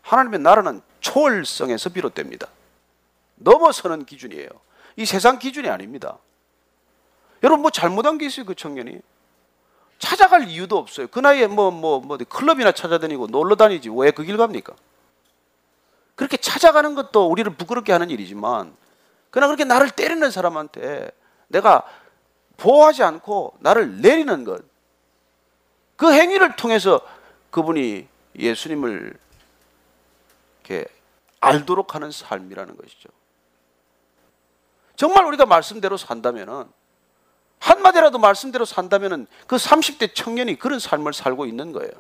[0.02, 2.48] 하나님의 나라는 초월성에서 비롯됩니다.
[3.36, 4.48] 넘어서는 기준이에요.
[4.96, 6.18] 이 세상 기준이 아닙니다.
[7.42, 9.00] 여러분 뭐 잘못한 게 있어요 그 청년이
[9.98, 11.06] 찾아갈 이유도 없어요.
[11.08, 14.74] 그 나이에 뭐뭐 뭐, 뭐 클럽이나 찾아다니고 놀러 다니지 왜 그 길 갑니까?
[16.14, 18.74] 그렇게 찾아가는 것도 우리를 부끄럽게 하는 일이지만
[19.30, 21.10] 그러나 그렇게 나를 때리는 사람한테
[21.48, 21.84] 내가
[22.58, 24.62] 보호하지 않고 나를 내리는 것.
[25.96, 27.00] 그 행위를 통해서
[27.50, 28.06] 그분이
[28.38, 29.14] 예수님을
[30.62, 30.86] 이렇게
[31.40, 33.08] 알도록 하는 삶이라는 것이죠.
[34.96, 36.64] 정말 우리가 말씀대로 산다면은
[37.58, 41.90] 한마디라도 말씀대로 산다면은 그 30대 청년이 그런 삶을 살고 있는 거예요.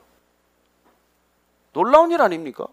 [1.72, 2.66] 놀라운 일 아닙니까?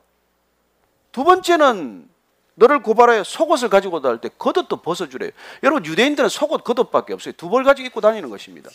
[1.12, 2.10] 두 번째는
[2.56, 5.32] 너를 고발하여 속옷을 가지고 다닐 때 겉옷도 벗어주래요.
[5.64, 7.34] 여러분 유대인들은 속옷 겉옷밖에 없어요.
[7.34, 8.70] 두 벌 가지고 입고 다니는 것입니다.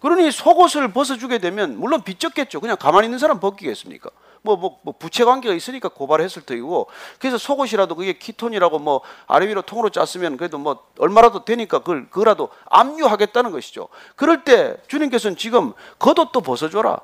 [0.00, 2.60] 그러니 속옷을 벗어주게 되면 물론 빚졌겠죠.
[2.60, 4.10] 그냥 가만히 있는 사람 벗기겠습니까?
[4.42, 9.62] 뭐, 뭐, 뭐 부채 관계가 있으니까 고발했을 터이고 그래서 속옷이라도 그게 키톤이라고 뭐 아래 위로
[9.62, 13.88] 통으로 짰으면 그래도 뭐 얼마라도 되니까 그걸 그라도 압류하겠다는 것이죠.
[14.16, 17.00] 그럴 때 주님께서는 지금 겉옷도 벗어줘라.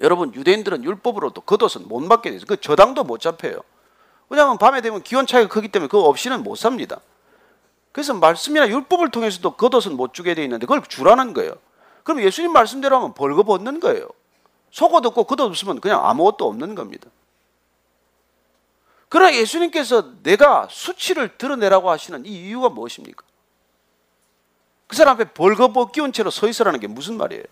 [0.00, 3.60] 여러분 유대인들은 율법으로도 겉옷은 못 맞게 돼서 그 저당도 못 잡혀요.
[4.28, 7.00] 왜냐하면 밤에 되면 기온 차이가 크기 때문에 그거 없이는 못 삽니다.
[7.92, 11.54] 그래서 말씀이나 율법을 통해서도 겉옷은 못 주게 돼 있는데 그걸 주라는 거예요.
[12.02, 14.08] 그럼 예수님 말씀대로 하면 벌거벗는 거예요.
[14.70, 17.08] 속옷 없고 겉옷 없으면 그냥 아무것도 없는 겁니다.
[19.08, 23.24] 그러나 예수님께서 내가 수치를 드러내라고 하시는 이 이유가 무엇입니까?
[24.86, 27.44] 그 사람 앞에 벌거벗 끼운 채로 서 있으라는 게 무슨 말이에요?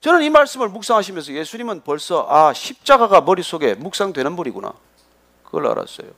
[0.00, 4.72] 저는 이 말씀을 묵상하시면서 예수님은 벌써 아 십자가가 머릿속에 묵상되는 분이구나
[5.44, 6.10] 그걸 알았어요.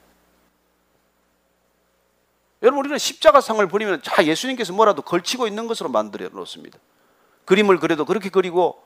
[2.63, 6.79] 여러분 우리는 십자가 상을 보리면 자 예수님께서 뭐라도 걸치고 있는 것으로 만들어 놓습니다.
[7.47, 8.85] 그림을 그려도 그렇게 그리고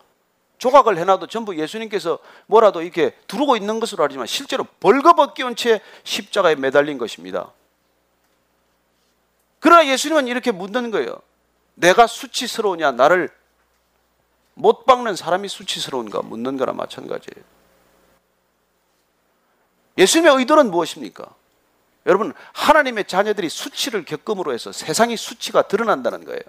[0.58, 6.54] 조각을 해놔도 전부 예수님께서 뭐라도 이렇게 두르고 있는 것으로 알지만 실제로 벌거벗 끼운 채 십자가에
[6.54, 7.52] 매달린 것입니다.
[9.60, 11.18] 그러나 예수님은 이렇게 묻는 거예요.
[11.74, 13.30] 내가 수치스러우냐 나를
[14.54, 17.44] 못 박는 사람이 수치스러운가 묻는 거나 마찬가지예요.
[19.98, 21.34] 예수님의 의도는 무엇입니까?
[22.06, 26.42] 여러분, 하나님의 자녀들이 수치를 겪음으로 해서 세상이 수치가 드러난다는 거예요.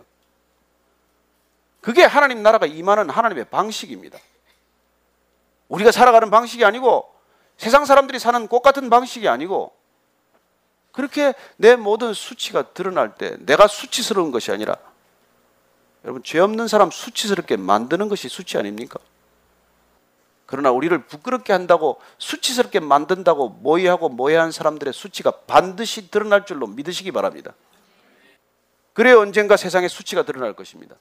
[1.85, 4.17] 그게 하나님 나라가 임하는 하나님의 방식입니다.
[5.67, 7.07] 우리가 살아가는 방식이 아니고
[7.57, 9.71] 세상 사람들이 사는 꽃 같은 방식이 아니고
[10.91, 14.77] 그렇게 내 모든 수치가 드러날 때 내가 수치스러운 것이 아니라
[16.05, 18.97] 여러분 죄 없는 사람 수치스럽게 만드는 것이 수치 아닙니까?
[20.47, 27.53] 그러나 우리를 부끄럽게 한다고 수치스럽게 만든다고 모의하고 모해한 사람들의 수치가 반드시 드러날 줄로 믿으시기 바랍니다.
[28.93, 30.95] 그래야 언젠가 세상에 수치가 드러날 것입니다.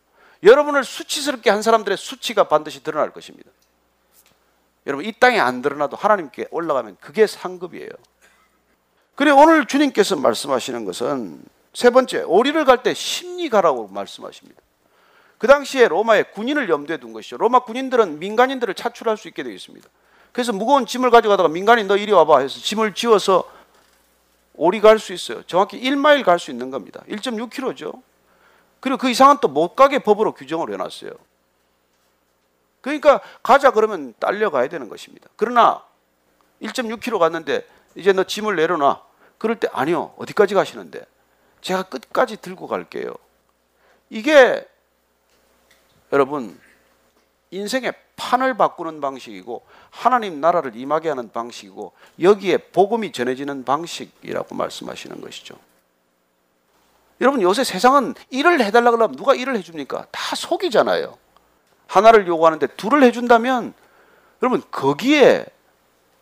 [0.45, 3.51] 여러분을 수치스럽게 한 사람들의 수치가 반드시 드러날 것입니다.
[4.87, 7.89] 여러분 이 땅에 안 드러나도 하나님께 올라가면 그게 상급이에요.
[9.15, 14.61] 그래 오늘 주님께서 말씀하시는 것은 세 번째 오리를 갈 때 심리 가라고 말씀하십니다.
[15.39, 17.37] 그 당시에 로마의 군인을 염두에 둔 것이죠.
[17.39, 19.89] 로마 군인들은 민간인들을 차출할 수 있게 되어 있습니다.
[20.33, 23.51] 그래서 무거운 짐을 가져가다가 민간인 너 이리 와봐 해서 짐을 지어서
[24.55, 25.43] 오리 갈 수 있어요.
[25.45, 27.03] 정확히 1마일 갈 수 있는 겁니다.
[27.09, 28.03] 1.6km죠.
[28.85, 31.11] 그리고 그 이상은 또 못 가게 법으로 규정을 해놨어요.
[32.83, 35.27] 그러니까 가자 그러면 딸려가야 되는 것입니다.
[35.37, 35.83] 그러나
[36.61, 39.01] 1.6km 갔는데 이제 너 짐을 내려놔.
[39.39, 40.13] 그럴 때 아니요.
[40.19, 41.03] 어디까지 가시는데?
[41.63, 43.15] 제가 끝까지 들고 갈게요.
[44.11, 44.69] 이게
[46.13, 46.61] 여러분
[47.53, 55.57] 인생의 판을 바꾸는 방식이고 하나님 나라를 임하게 하는 방식이고 여기에 복음이 전해지는 방식이라고 말씀하시는 것이죠.
[57.21, 60.07] 여러분 요새 세상은 일을 해달라고 하면 누가 일을 해줍니까?
[60.11, 61.17] 다 속이잖아요.
[61.87, 63.75] 하나를 요구하는데 둘을 해준다면
[64.43, 65.47] 여러분 거기에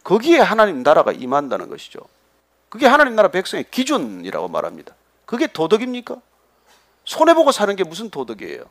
[0.05, 2.01] 거기에 하나님 나라가 임한다는 것이죠.
[2.69, 4.95] 그게 하나님 나라 백성의 기준이라고 말합니다.
[5.25, 6.17] 그게 도덕입니까?
[7.05, 8.65] 손해보고 사는 게 무슨 도덕이에요?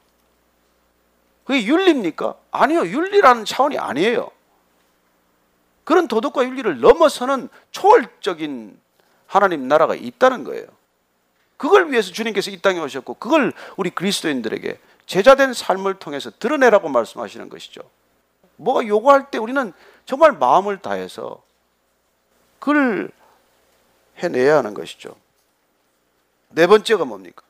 [1.43, 2.35] 그게 윤리입니까?
[2.51, 2.85] 아니요.
[2.85, 4.29] 윤리라는 차원이 아니에요.
[5.83, 8.79] 그런 도덕과 윤리를 넘어서는 초월적인
[9.27, 10.67] 하나님 나라가 있다는 거예요.
[11.61, 17.83] 그걸 위해서 주님께서 이 땅에 오셨고 그걸 우리 그리스도인들에게 제자된 삶을 통해서 드러내라고 말씀하시는 것이죠.
[18.55, 19.71] 뭐가 요구할 때 우리는
[20.07, 21.43] 정말 마음을 다해서
[22.57, 23.11] 그걸
[24.17, 25.15] 해내야 하는 것이죠.
[26.49, 27.43] 네 번째가 뭡니까?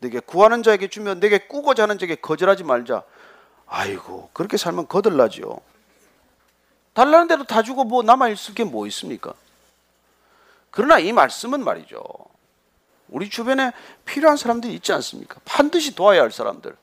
[0.00, 3.04] 내게 구하는 자에게 주면 내게 꾸고자 하는 자에게 거절하지 말자.
[3.68, 5.60] 아이고 그렇게 살면 거들나지요.
[6.92, 9.32] 달라는 대로 다 주고 뭐 남아 있을 게 뭐 있습니까?
[10.72, 12.02] 그러나 이 말씀은 말이죠.
[13.08, 13.72] 우리 주변에
[14.04, 15.40] 필요한 사람들이 있지 않습니까?
[15.44, 16.74] 반드시 도와야 할 사람들.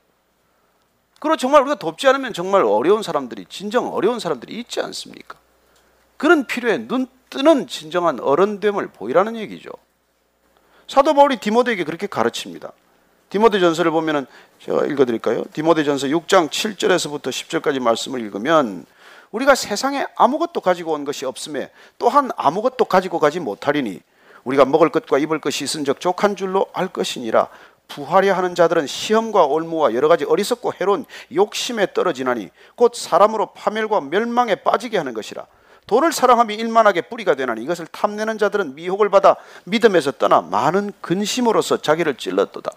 [1.20, 5.36] 그리고 정말 우리가 돕지 않으면 정말 어려운 사람들이 진정 어려운 사람들이 있지 않습니까?
[6.16, 9.70] 그런 필요에 눈 뜨는 진정한 어른됨을 보이라는 얘기죠.
[10.86, 12.72] 사도 바울이 디모데에게 그렇게 가르칩니다.
[13.30, 14.26] 디모데 전서를 보면은
[14.58, 15.42] 제가 읽어 드릴까요?
[15.54, 18.84] 디모데 전서 6장 7절에서부터 10절까지 말씀을 읽으면
[19.30, 24.00] 우리가 세상에 아무것도 가지고 온 것이 없음에 또한 아무것도 가지고 가지 못하리니
[24.44, 27.48] 우리가 먹을 것과 입을 것이 있은적 족한 줄로 알 것이니라
[27.88, 34.56] 부하려 하는 자들은 시험과 올무와 여러 가지 어리석고 해로운 욕심에 떨어지나니 곧 사람으로 파멸과 멸망에
[34.56, 35.46] 빠지게 하는 것이라
[35.86, 42.14] 돈을 사랑함이 일만하게 뿌리가 되나니 이것을 탐내는 자들은 미혹을 받아 믿음에서 떠나 많은 근심으로서 자기를
[42.16, 42.70] 찔렀도다.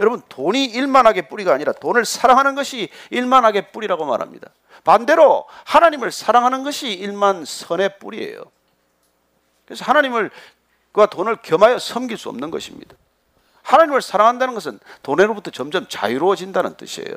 [0.00, 4.48] 여러분 돈이 일만하게 뿌리가 아니라 돈을 사랑하는 것이 일만하게 뿌리라고 말합니다.
[4.82, 8.42] 반대로 하나님을 사랑하는 것이 일만 선의 뿌리예요.
[9.66, 10.30] 그래서 하나님을
[10.92, 12.96] 그와 돈을 겸하여 섬길 수 없는 것입니다.
[13.62, 17.14] 하나님을 사랑한다는 것은 돈으로부터 점점 자유로워진다는 뜻이에요.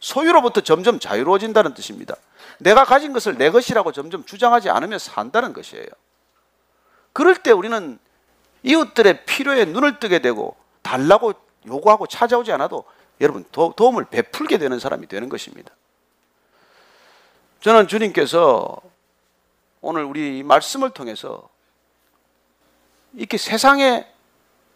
[0.00, 2.14] 소유로부터 점점 자유로워진다는 뜻입니다.
[2.58, 5.86] 내가 가진 것을 내 것이라고 점점 주장하지 않으며 산다는 것이에요.
[7.12, 7.98] 그럴 때 우리는
[8.62, 11.32] 이웃들의 필요에 눈을 뜨게 되고 달라고
[11.66, 12.84] 요구하고 찾아오지 않아도
[13.20, 15.72] 여러분 도, 움을 베풀게 되는 사람이 되는 것입니다.
[17.60, 18.76] 저는 주님께서
[19.80, 21.48] 오늘 우리 말씀을 통해서
[23.14, 24.06] 이렇게 세상의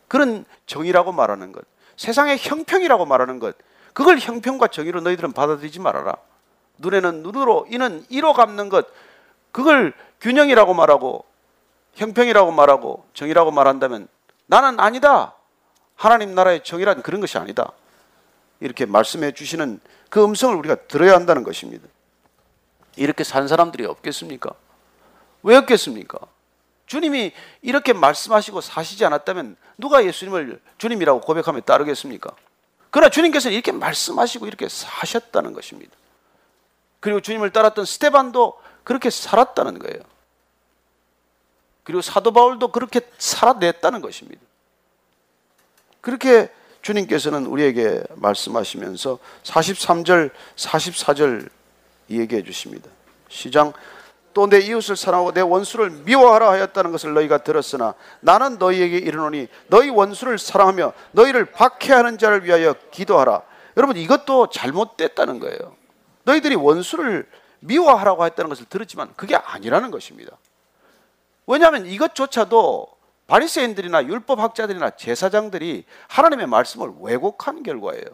[0.09, 1.65] 그런 정의라고 말하는 것,
[1.97, 3.57] 세상의 형평이라고 말하는 것,
[3.93, 6.17] 그걸 형평과 정의로 너희들은 받아들이지 말아라.
[6.79, 8.87] 눈에는 눈으로, 이는 이로 갚는 것,
[9.53, 11.25] 그걸 균형이라고 말하고,
[11.95, 14.09] 형평이라고 말하고, 정의라고 말한다면
[14.47, 15.35] 나는 아니다.
[15.95, 17.73] 하나님 나라의 정의란 그런 것이 아니다.
[18.61, 21.87] 이렇게 말씀해 주시는 그 음성을 우리가 들어야 한다는 것입니다.
[22.97, 24.51] 이렇게 산 사람들이 없겠습니까?
[25.43, 26.19] 왜 없겠습니까?
[26.93, 32.37] 주님이 이렇게 말씀하시고 사시지 않았다면 누가 예수님을 주님이라고 고백하며 따르겠습니까?
[32.91, 35.91] 그러나 주님께서는 이렇게 말씀하시고 이렇게 사셨다는 것입니다.
[37.01, 40.03] 그리고 주님을 따랐던 스테반도 그렇게 살았다는 거예요.
[41.83, 44.43] 그리고 사도 바울도 그렇게 살아냈다는 것입니다.
[46.03, 46.53] 그렇게
[46.83, 51.49] 주님께서는 우리에게 말씀하시면서 43절, 44절
[52.11, 52.91] 얘기해 주십니다.
[53.31, 53.73] 시장
[54.35, 59.91] 또 내 이웃을 사랑하고 내 원수를 미워하라 하였다는 것을 너희가 들었으나 나는 너희에게 이르노니 너희
[59.91, 63.43] 원수를 사랑하며 너희를 박해하는 자를 위하여 기도하라.
[63.77, 65.77] 여러분 이것도 잘못됐다는 거예요.
[66.25, 67.27] 너희들이 원수를
[67.61, 70.37] 미워하라고 했다는 것을 들었지만 그게 아니라는 것입니다.
[71.47, 72.89] 왜냐하면 이것조차도
[73.27, 78.05] 바리새인들이나 율법 학자들이나 제사장들이 하나님의 말씀을 왜곡한 결과예요.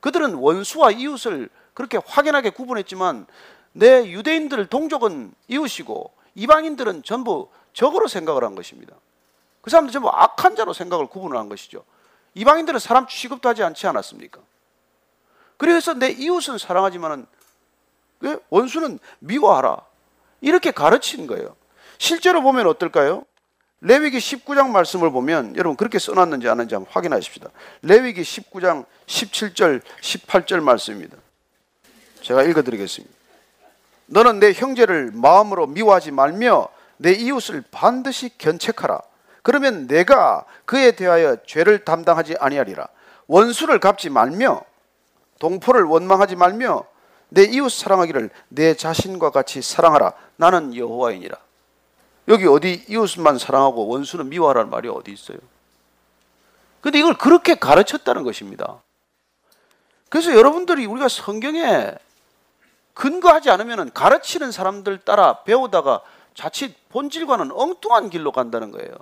[0.00, 3.26] 그들은 원수와 이웃을 그렇게 확연하게 구분했지만
[3.72, 8.94] 내 유대인들 동족은 이웃이고 이방인들은 전부 적으로 생각을 한 것입니다.
[9.60, 11.84] 그 사람들 전부 악한 자로 생각을 구분을 한 것이죠.
[12.34, 14.40] 이방인들은 사람 취급도 하지 않지 않았습니까?
[15.56, 17.26] 그래서 내 이웃은 사랑하지만은
[18.50, 19.84] 원수는 미워하라.
[20.40, 21.56] 이렇게 가르친 거예요.
[21.98, 23.24] 실제로 보면 어떨까요?
[23.80, 27.48] 레위기 19장 말씀을 보면 여러분 그렇게 써놨는지 아는지 한번 확인하십시다.
[27.82, 31.16] 레위기 19장 17절 18절 말씀입니다.
[32.22, 33.17] 제가 읽어드리겠습니다.
[34.08, 39.00] 너는 내 형제를 마음으로 미워하지 말며 내 이웃을 반드시 견책하라.
[39.42, 42.88] 그러면 내가 그에 대하여 죄를 담당하지 아니하리라.
[43.26, 44.62] 원수를 갚지 말며
[45.38, 46.84] 동포를 원망하지 말며
[47.28, 50.12] 내 이웃 사랑하기를 내 자신과 같이 사랑하라.
[50.36, 51.36] 나는 여호와이니라.
[52.28, 55.38] 여기 어디 이웃만 사랑하고 원수는 미워하라는 말이 어디 있어요?
[56.80, 58.82] 근데 이걸 그렇게 가르쳤다는 것입니다.
[60.08, 61.94] 그래서 여러분들이 우리가 성경에
[62.98, 66.02] 근거하지 않으면 가르치는 사람들 따라 배우다가
[66.34, 68.92] 자칫 본질과는 엉뚱한 길로 간다는 거예요.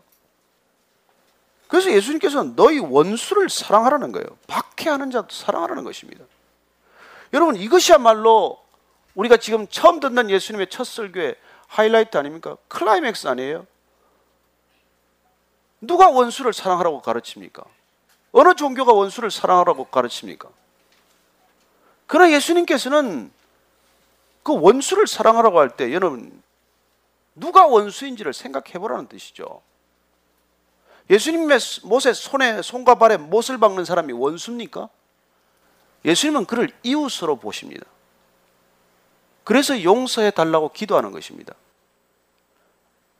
[1.67, 4.27] 그래서 예수님께서는 너희 원수를 사랑하라는 거예요.
[4.49, 6.23] 박해하는 자도 사랑하라는 것입니다.
[7.33, 8.63] 여러분 이것이야말로
[9.15, 11.35] 우리가 지금 처음 듣는 예수님의 첫 설교의
[11.67, 12.59] 하이라이트 아닙니까?
[12.69, 13.67] 클라이맥스 아니에요?
[15.81, 17.65] 누가 원수를 사랑하라고 가르칩니까?
[18.33, 20.51] 어느 종교가 원수를 사랑하라고 가르칩니까?
[22.07, 23.35] 그러나 예수님께서는
[24.47, 26.41] 그 원수를 사랑하라고 할 때 여러분
[27.35, 29.61] 누가 원수인지를 생각해 보라는 뜻이죠.
[31.11, 34.89] 예수님의 못에 손에 손과 발에 못을 박는 사람이 원수입니까?
[36.05, 37.85] 예수님은 그를 이웃으로 보십니다.
[39.43, 41.53] 그래서 용서해 달라고 기도하는 것입니다.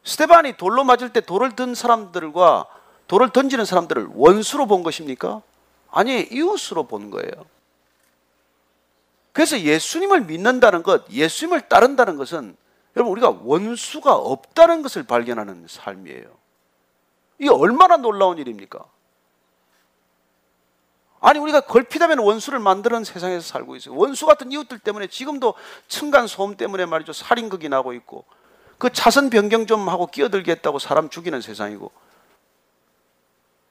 [0.05, 2.67] 스테반이 돌로 맞을 때 돌을 든 사람들과
[3.09, 5.43] 돌을 던지는 사람들을 원수로 본 것입니까?
[5.91, 7.56] 아니, 이웃으로 본 거예요.
[9.37, 12.57] 그래서 예수님을 믿는다는 것, 예수님을 따른다는 것은
[12.97, 16.25] 여러분 우리가 원수가 없다는 것을 발견하는 삶이에요.
[17.39, 18.83] 이게 얼마나 놀라운 일입니까?
[21.21, 23.95] 아니 우리가 걸핏하면 원수를 만드는 세상에서 살고 있어요.
[23.95, 25.53] 원수 같은 이웃들 때문에 지금도
[25.87, 28.25] 층간 소음 때문에 말이죠 살인극이 나고 있고
[28.79, 31.93] 그 차선 변경 좀 하고 끼어들겠다고 사람 죽이는 세상이고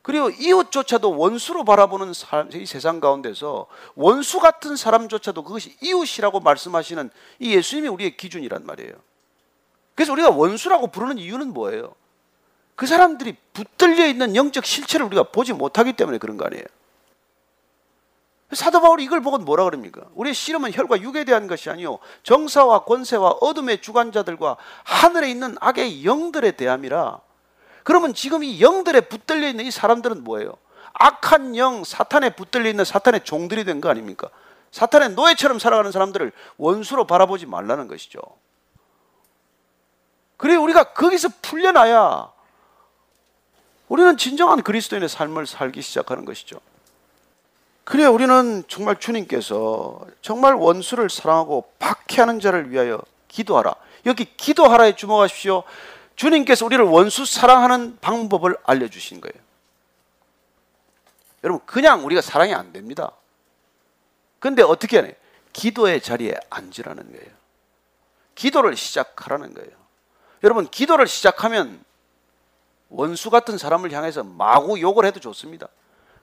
[0.06, 7.56] 그리고 이웃조차도 원수로 바라보는 삶, 이 세상 가운데서 원수 같은 사람조차도 그것이 이웃이라고 말씀하시는 이
[7.56, 8.94] 예수님이 우리의 기준이란 말이에요.
[9.96, 11.96] 그래서 우리가 원수라고 부르는 이유는 뭐예요?
[12.76, 16.66] 그 사람들이 붙들려 있는 영적 실체를 우리가 보지 못하기 때문에 그런 거 아니에요.
[18.52, 20.04] 사도 바울이 이걸 보고 뭐라 그럽니까?
[20.14, 26.52] 우리의 씨름은 혈과 육에 대한 것이 아니요 정사와 권세와 어둠의 주관자들과 하늘에 있는 악의 영들에
[26.52, 27.25] 대함이라
[27.86, 30.58] 그러면 지금 이 영들에 붙들려 있는 이 사람들은 뭐예요?
[30.94, 34.28] 악한 영, 사탄에 붙들려 있는 사탄의 종들이 된 거 아닙니까?
[34.72, 38.20] 사탄의 노예처럼 살아가는 사람들을 원수로 바라보지 말라는 것이죠.
[40.38, 42.32] 그래 우리가 거기서 풀려나야
[43.88, 46.60] 우리는 진정한 그리스도인의 삶을 살기 시작하는 것이죠.
[47.84, 53.76] 그래 우리는 정말 주님께서 정말 원수를 사랑하고 박해하는 자를 위하여 기도하라.
[54.08, 55.64] 여기 기도하라에 주목하십시오.
[56.16, 59.46] 주님께서 우리를 원수 사랑하는 방법을 알려주신 거예요.
[61.44, 63.12] 여러분, 그냥 우리가 사랑이 안 됩니다.
[64.40, 65.12] 근데 어떻게 하냐?
[65.54, 67.32] 기도의 자리에 앉으라는 거예요.
[68.36, 69.72] 기도를 시작하라는 거예요.
[70.44, 71.84] 여러분, 기도를 시작하면
[72.90, 75.68] 원수 같은 사람을 향해서 마구 욕을 해도 좋습니다.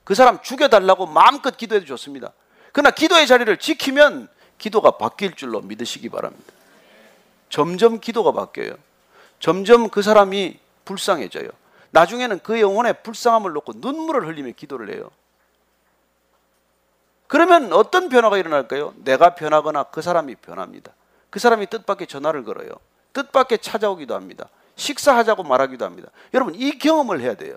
[0.04, 2.32] 그 사람 죽여달라고 마음껏 기도해도 좋습니다.
[2.72, 4.28] 그러나 기도의 자리를 지키면
[4.58, 6.52] 기도가 바뀔 줄로 믿으시기 바랍니다.
[7.50, 8.76] 점점 기도가 바뀌어요.
[9.42, 11.48] 점점 그 사람이 불쌍해져요.
[11.90, 15.10] 나중에는 그 영혼의 불쌍함을 놓고 눈물을 흘리며 기도를 해요.
[17.26, 18.94] 그러면 어떤 변화가 일어날까요?
[18.98, 20.92] 내가 변하거나 그 사람이 변합니다.
[21.28, 22.68] 그 사람이 뜻밖의 전화를 걸어요.
[23.14, 24.48] 뜻밖의 찾아오기도 합니다.
[24.76, 26.10] 식사하자고 말하기도 합니다.
[26.34, 27.56] 여러분, 이 경험을 해야 돼요.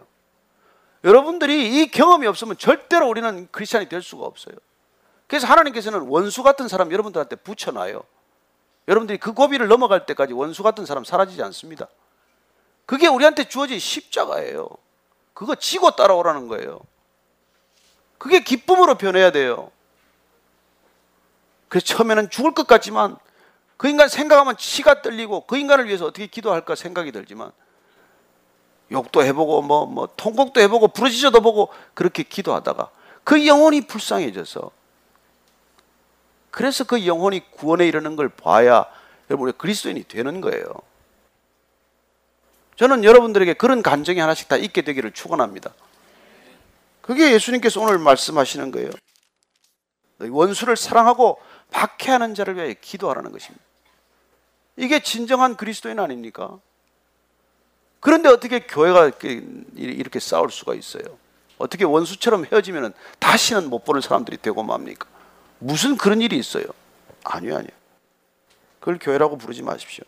[1.03, 4.55] 여러분들이 이 경험이 없으면 절대로 우리는 크리스찬이 될 수가 없어요.
[5.27, 8.01] 그래서 하나님께서는 원수 같은 사람 여러분들한테 붙여놔요.
[8.87, 11.87] 여러분들이 그 고비를 넘어갈 때까지 원수 같은 사람 사라지지 않습니다.
[12.85, 14.69] 그게 우리한테 주어진 십자가예요.
[15.33, 16.79] 그거 지고 따라오라는 거예요.
[18.17, 19.71] 그게 기쁨으로 변해야 돼요.
[21.67, 23.17] 그래서 처음에는 죽을 것 같지만
[23.77, 27.51] 그 인간 생각하면 치가 떨리고 그 인간을 위해서 어떻게 기도할까 생각이 들지만
[28.91, 32.89] 욕도 해보고 뭐, 뭐 통곡도 해보고 부르짖어도 보고 그렇게 기도하다가
[33.23, 34.71] 그 영혼이 불쌍해져서
[36.55, 38.85] 그래서 그 영혼이 구원에 이르는 걸 봐야
[39.29, 40.63] 여러분 우리 그리스도인이 되는 거예요.
[42.77, 45.73] 저는 여러분들에게 그런 간정이 하나씩 다 있게 되기를 축원합니다.
[47.01, 48.89] 그게 예수님께서 오늘 말씀하시는 거예요.
[50.19, 51.41] 원수를 사랑하고
[51.71, 53.61] 박해하는 자를 위해 기도하라는 것입니다.
[54.77, 56.57] 이게 진정한 그리스도인 아닙니까?
[57.99, 59.11] 그런데 어떻게 교회가
[59.75, 61.03] 이렇게 싸울 수가 있어요?
[61.57, 65.14] 어떻게 원수처럼 헤어지면 다시는 못 보는 사람들이 되고 맙니까?
[65.65, 66.65] 무슨 그런 일이 있어요?
[67.23, 67.71] 아니요, 아니요.
[68.79, 70.03] 그걸 교회라고 부르지 마십시오.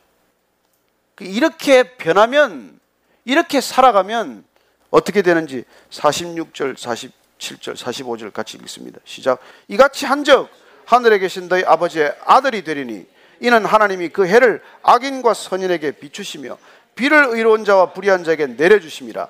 [1.16, 2.80] 그 이렇게 변하면,
[3.26, 4.46] 이렇게 살아가면
[4.92, 9.00] 어떻게 되는지 46절, 47절, 45절 같이 읽습니다.
[9.04, 9.40] 시작.
[9.68, 10.48] 이같이 한적
[10.86, 13.08] 하늘에 계신 너희 아버지의 아들이 되리니
[13.40, 16.58] 이는 하나님이 그 해를 악인과 선인에게 비추시며
[16.94, 19.28] 비를 의로운 자와 불의한 자에게 내려주심이라.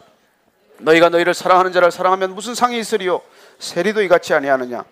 [0.80, 3.21] 너희가 너희를 사랑하는 자를 사랑하면 무슨 상이 있으리요?
[3.59, 4.84] 세리도 이같이 아니하느냐?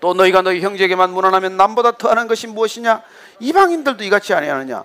[0.00, 3.02] 또 너희가 너희 형제에게만 무난하면 남보다 더하는 것이 무엇이냐?
[3.40, 4.84] 이방인들도 이같이 아니하느냐?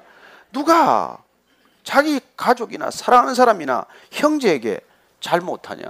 [0.51, 1.23] 누가
[1.83, 4.79] 자기 가족이나 사랑하는 사람이나 형제에게
[5.19, 5.85] 잘 못하냐?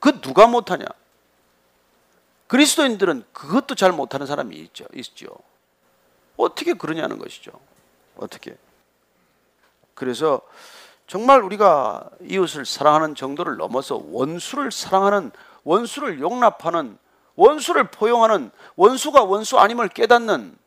[0.00, 0.84] 그 누가 못하냐?
[2.46, 4.84] 그리스도인들은 그것도 잘 못하는 사람이 있죠.
[4.94, 5.26] 있죠.
[6.36, 7.52] 어떻게 그러냐는 것이죠.
[8.16, 8.56] 어떻게?
[9.94, 10.40] 그래서
[11.06, 15.32] 정말 우리가 이웃을 사랑하는 정도를 넘어서 원수를 사랑하는
[15.64, 16.98] 원수를 용납하는
[17.38, 20.58] 원수를 포용하는 원수가 원수 아님을 깨닫는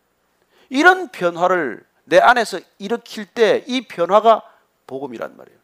[0.70, 4.42] 이런 변화를 내 안에서 일으킬 때 이 변화가
[4.88, 5.60] 복음이란 말이에요.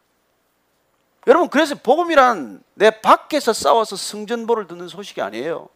[1.26, 5.68] 여러분 그래서 복음이란 내 밖에서 싸워서 승전보를 듣는 소식이 아니에요.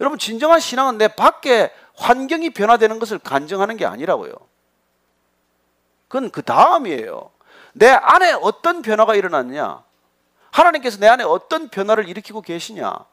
[0.00, 4.32] 여러분 진정한 신앙은 내 밖에 환경이 변화되는 것을 간증하는 게 아니라고요.
[6.08, 7.30] 그건 그 다음이에요.
[7.72, 9.84] 내 안에 어떤 변화가 일어났냐?
[10.50, 13.11] 하나님께서 내 안에 어떤 변화를 일으키고 계시냐?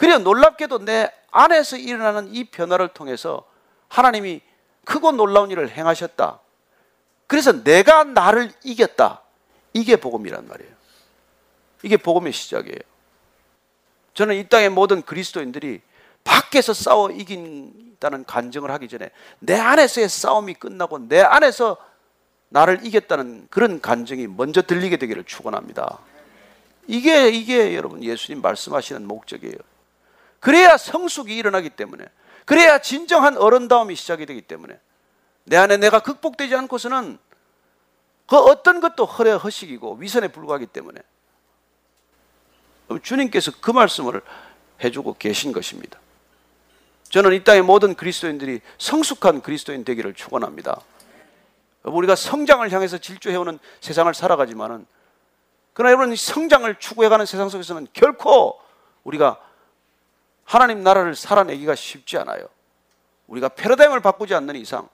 [0.00, 3.44] 그리고 놀랍게도 내 안에서 일어나는 이 변화를 통해서
[3.88, 4.40] 하나님이
[4.86, 6.40] 크고 놀라운 일을 행하셨다.
[7.26, 9.20] 그래서 내가 나를 이겼다.
[9.74, 10.72] 이게 복음이란 말이에요.
[11.82, 12.78] 이게 복음의 시작이에요.
[14.14, 15.82] 저는 이 땅의 모든 그리스도인들이
[16.24, 21.76] 밖에서 싸워 이긴다는 간증을 하기 전에 내 안에서의 싸움이 끝나고 내 안에서
[22.48, 25.98] 나를 이겼다는 그런 간증이 먼저 들리게 되기를 축원합니다.
[26.86, 29.56] 이게 이게 여러분 예수님 말씀하시는 목적이에요.
[30.40, 32.04] 그래야 성숙이 일어나기 때문에
[32.46, 34.78] 그래야 진정한 어른다움이 시작이 되기 때문에
[35.44, 37.18] 내 안에 내가 극복되지 않고서는
[38.26, 41.00] 그 어떤 것도 허례 허식이고 위선에 불과하기 때문에
[43.02, 44.22] 주님께서 그 말씀을
[44.82, 46.00] 해주고 계신 것입니다.
[47.10, 50.80] 저는 이 땅의 모든 그리스도인들이 성숙한 그리스도인 되기를 축원합니다.
[51.82, 54.86] 우리가 성장을 향해서 질주해오는 세상을 살아가지만은
[55.72, 58.60] 그러나 여러분 성장을 추구해가는 세상 속에서는 결코
[59.04, 59.40] 우리가
[60.50, 62.48] 하나님 나라를 살아내기가 쉽지 않아요.
[63.28, 64.88] 우리가 패러다임을 바꾸지 않는 이상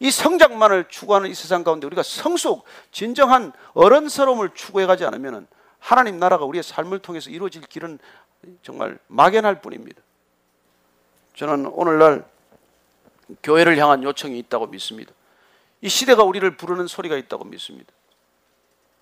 [0.00, 5.46] 이 성장만을 추구하는 이 세상 가운데 우리가 성숙, 진정한 어른스러움을 추구해가지 않으면
[5.78, 7.98] 하나님 나라가 우리의 삶을 통해서 이루어질 길은
[8.62, 10.00] 정말 막연할 뿐입니다.
[11.36, 12.24] 저는 오늘날
[13.42, 15.12] 교회를 향한 요청이 있다고 믿습니다.
[15.82, 17.92] 이 시대가 우리를 부르는 소리가 있다고 믿습니다.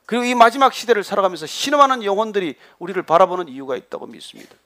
[0.07, 4.57] 그리고 이 마지막 시대를 살아가면서 신음하는 영혼들이 우리를 바라보는 이유가 있다고 믿습니다.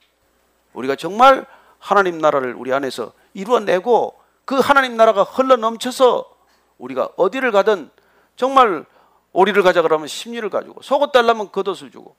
[0.75, 1.45] 우리가 정말
[1.79, 6.29] 하나님 나라를 우리 안에서 이루어내고 그 하나님 나라가 흘러 넘쳐서
[6.77, 7.89] 우리가 어디를 가든
[8.35, 8.85] 정말
[9.33, 12.15] 오리를 가자 그러면 심리를 가지고 속옷 달라면 겉옷을 주고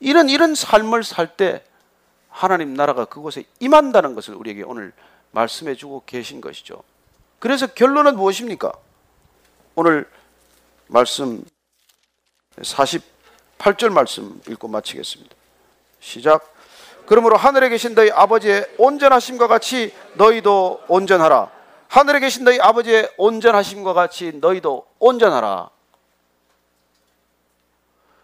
[0.00, 1.64] 이런 이런 삶을 살 때
[2.30, 4.92] 하나님 나라가 그곳에 임한다는 것을 우리에게 오늘
[5.32, 6.82] 말씀해 주고 계신 것이죠.
[7.38, 8.72] 그래서 결론은 무엇입니까?
[9.74, 10.08] 오늘
[10.86, 11.44] 말씀
[12.56, 15.34] 48절 말씀 읽고 마치겠습니다.
[16.00, 16.54] 시작.
[17.10, 21.50] 그러므로 하늘에 계신 너희 아버지의 온전하심과 같이 너희도 온전하라.
[21.88, 25.70] 하늘에 계신 너희 아버지의 온전하심과 같이 너희도 온전하라.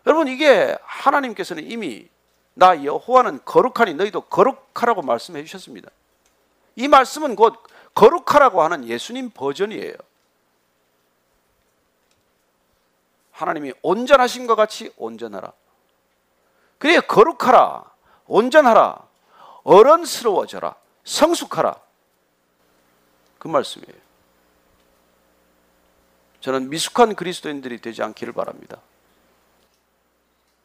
[0.07, 2.09] 여러분 이게 하나님께서는 이미
[2.55, 5.91] 나 여호와는 거룩하니 너희도 거룩하라고 말씀해 주셨습니다.
[6.77, 7.61] 이 말씀은 곧
[7.93, 9.95] 거룩하라고 하는 예수님 버전이에요.
[13.33, 15.53] 하나님이 온전하신 것 같이 온전하라.
[16.79, 17.96] 그래 거룩하라,
[18.27, 19.07] 온전하라,
[19.65, 20.75] 어른스러워져라,
[21.05, 21.77] 성숙하라.
[23.39, 24.07] 그 말씀이에요.
[26.41, 28.81] 저는 미숙한 그리스도인들이 되지 않기를 바랍니다.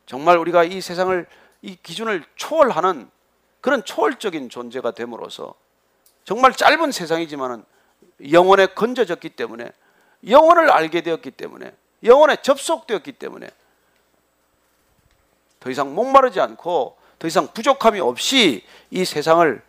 [0.06, 1.26] 정말 우리가 이 세상을
[1.62, 3.10] 이 기준을 초월하는
[3.62, 5.54] 그런 초월적인 존재가 됨으로써
[6.24, 7.64] 정말 짧은 세상이지만은
[8.32, 9.72] 영혼에 건져졌기 때문에
[10.28, 13.50] 영혼을 알게 되었기 때문에 영혼에 접속되었기 때문에
[15.60, 19.62] 더 이상 목마르지 않고 더 이상 부족함이 없이 이 세상을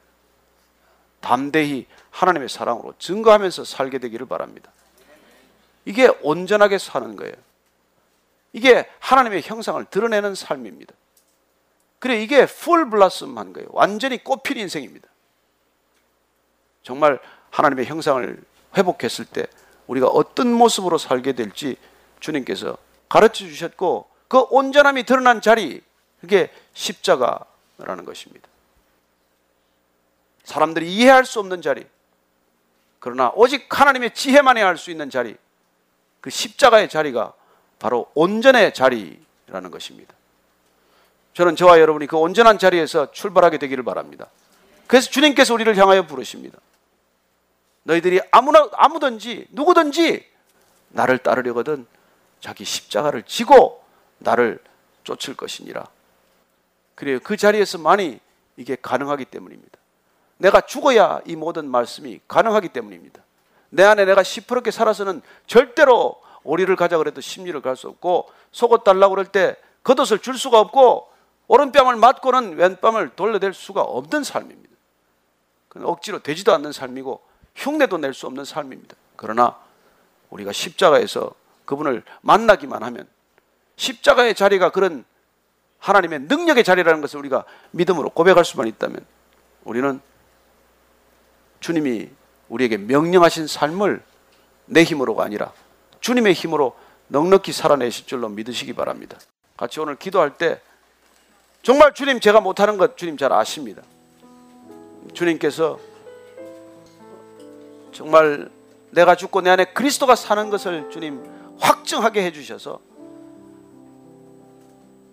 [1.20, 4.72] 담대히 하나님의 사랑으로 증거하면서 살게 되기를 바랍니다.
[5.84, 7.34] 이게 온전하게 사는 거예요.
[8.54, 10.94] 이게 하나님의 형상을 드러내는 삶입니다.
[11.98, 13.68] 그래 이게 풀 블라썸한 거예요.
[13.72, 15.06] 완전히 꽃핀 인생입니다.
[16.82, 18.42] 정말 하나님의 형상을
[18.78, 19.46] 회복했을 때
[19.88, 21.76] 우리가 어떤 모습으로 살게 될지
[22.18, 22.78] 주님께서
[23.10, 25.82] 가르쳐 주셨고 그 온전함이 드러난 자리
[26.22, 28.48] 그게 십자가라는 것입니다.
[30.44, 31.86] 사람들이 이해할 수 없는 자리
[32.98, 35.36] 그러나 오직 하나님의 지혜만이 할수 있는 자리
[36.20, 37.32] 그 십자가의 자리가
[37.78, 40.14] 바로 온전의 자리라는 것입니다.
[41.34, 44.28] 저는 저와 여러분이 그 온전한 자리에서 출발하게 되기를 바랍니다.
[44.86, 46.58] 그래서 주님께서 우리를 향하여 부르십니다.
[47.84, 50.24] 너희들이 아무나 아무든지 누구든지
[50.90, 51.86] 나를 따르려거든
[52.40, 53.82] 자기 십자가를 지고
[54.18, 54.60] 나를
[55.04, 55.86] 쫓을 것이니라.
[56.94, 57.18] 그래요.
[57.22, 58.20] 그 자리에서만이
[58.56, 59.78] 이게 가능하기 때문입니다.
[60.38, 63.22] 내가 죽어야 이 모든 말씀이 가능하기 때문입니다.
[63.70, 69.14] 내 안에 내가 시퍼렇게 살아서는 절대로 오리를 가자 그래도 심리를 갈 수 없고 속옷 달라고
[69.14, 71.08] 그럴 때 겉옷을 줄 수가 없고
[71.48, 74.70] 오른뺨을 맞고는 왼뺨을 돌려댈 수가 없는 삶입니다.
[75.84, 77.20] 억지로 되지도 않는 삶이고
[77.54, 78.96] 흉내도 낼 수 없는 삶입니다.
[79.16, 79.58] 그러나
[80.30, 81.32] 우리가 십자가에서
[81.64, 83.08] 그분을 만나기만 하면
[83.76, 85.04] 십자가의 자리가 그런
[85.82, 89.04] 하나님의 능력의 자리라는 것을 우리가 믿음으로 고백할 수만 있다면
[89.64, 90.00] 우리는
[91.58, 92.08] 주님이
[92.48, 94.02] 우리에게 명령하신 삶을
[94.66, 95.52] 내 힘으로가 아니라
[96.00, 96.76] 주님의 힘으로
[97.08, 99.18] 넉넉히 살아내실 줄로 믿으시기 바랍니다.
[99.56, 100.60] 같이 오늘 기도할 때
[101.62, 103.82] 정말 주님 제가 못하는 것 주님 잘 아십니다.
[105.14, 105.80] 주님께서
[107.90, 108.50] 정말
[108.90, 111.22] 내가 죽고 내 안에 그리스도가 사는 것을 주님
[111.58, 112.91] 확증하게 해주셔서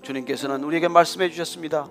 [0.01, 1.87] 주님께서는 우리에게 말씀해 주셨습니다.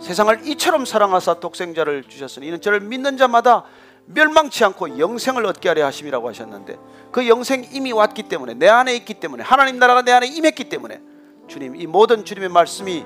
[0.00, 3.64] 세상을 이처럼 사랑하사 독생자를 주셨으니 이는 저를 믿는 자마다
[4.06, 6.78] 멸망치 않고 영생을 얻게 하려 하심이라고 하셨는데
[7.10, 11.00] 그 영생 이미 왔기 때문에 내 안에 있기 때문에 하나님 나라가 내 안에 임했기 때문에
[11.48, 13.04] 주님 이 모든 주님의 말씀이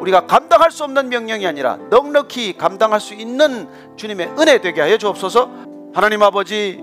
[0.00, 5.48] 우리가 감당할 수 없는 명령이 아니라 넉넉히 감당할 수 있는 주님의 은혜 되게 하여 주옵소서.
[5.94, 6.82] 하나님 아버지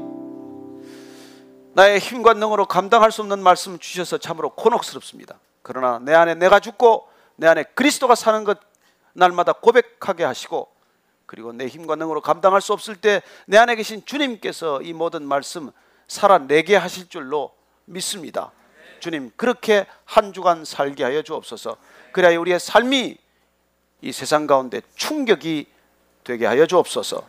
[1.74, 5.40] 나의 힘과 능으로 감당할 수 없는 말씀 주셔서 참으로 곤혹스럽습니다.
[5.74, 7.08] 그러나 내 안에 내가 죽고
[7.38, 8.60] 내 안에 그리스도가 사는 것
[9.14, 10.70] 날마다 고백하게 하시고
[11.26, 15.72] 그리고 내 힘과 능으로 감당할 수 없을 때 내 안에 계신 주님께서 이 모든 말씀
[16.10, 17.54] 살아내게 하실 줄로
[17.86, 18.52] 믿습니다.
[19.00, 21.78] 주님 그렇게 한 주간 살게 하여 주옵소서.
[22.12, 23.18] 그래야 우리의 삶이
[24.02, 25.68] 이 세상 가운데 충격이
[26.26, 27.26] 되게 하여 주옵소서.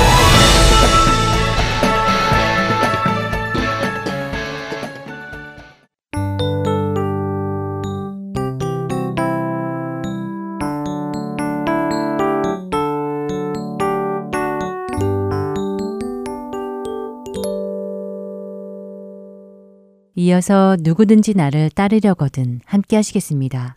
[20.32, 23.75] 이어서 누구든지 나를 따르려거든 함께 하시겠습니다.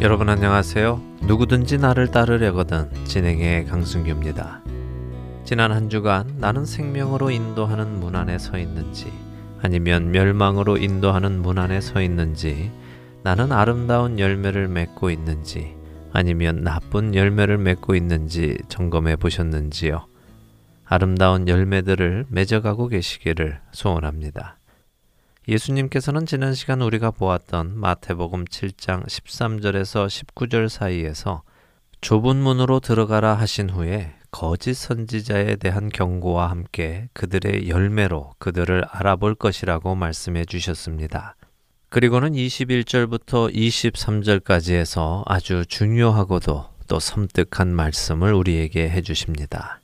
[0.00, 1.00] 여러분 안녕하세요.
[1.22, 4.62] 누구든지 나를 따르려거든 진행의 강승규입니다.
[5.44, 9.25] 지난 한 주간 나는 생명으로 인도하는 문 안에 서 있는지
[9.62, 12.70] 아니면 멸망으로 인도하는 문 안에 서 있는지,
[13.22, 15.74] 나는 아름다운 열매를 맺고 있는지,
[16.12, 20.06] 아니면 나쁜 열매를 맺고 있는지 점검해 보셨는지요?
[20.84, 24.58] 아름다운 열매들을 맺어가고 계시기를 소원합니다.
[25.48, 31.42] 예수님께서는 지난 시간 우리가 보았던 마태복음 7장 13절에서 19절 사이에서
[32.00, 39.94] 좁은 문으로 들어가라 하신 후에 거짓 선지자에 대한 경고와 함께 그들의 열매로 그들을 알아볼 것이라고
[39.94, 41.36] 말씀해 주셨습니다.
[41.88, 49.80] 그리고는 21절부터 23절까지 해서 아주 중요하고도 또 섬뜩한 말씀을 우리에게 해 주십니다.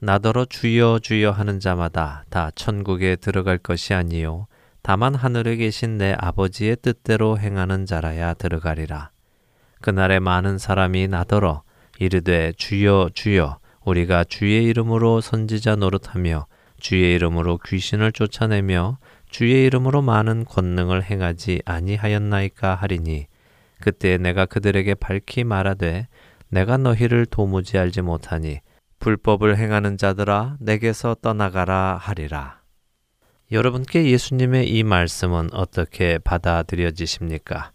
[0.00, 4.48] 나더러 주여 주여 하는 자마다 다 천국에 들어갈 것이 아니요
[4.82, 9.10] 다만 하늘에 계신 내 아버지의 뜻대로 행하는 자라야 들어가리라.
[9.80, 11.62] 그날에 많은 사람이 나더러
[12.00, 16.46] 이르되 주여 주여 우리가 주의 이름으로 선지자 노릇하며
[16.78, 18.98] 주의 이름으로 귀신을 쫓아내며
[19.30, 23.26] 주의 이름으로 많은 권능을 행하지 아니하였나이까 하리니
[23.80, 26.08] 그때 내가 그들에게 밝히 말하되
[26.48, 28.60] 내가 너희를 도무지 알지 못하니
[28.98, 32.60] 불법을 행하는 자들아 내게서 떠나가라 하리라.
[33.52, 37.70] 여러분께 예수님의 이 말씀은 어떻게 받아들여지십니까?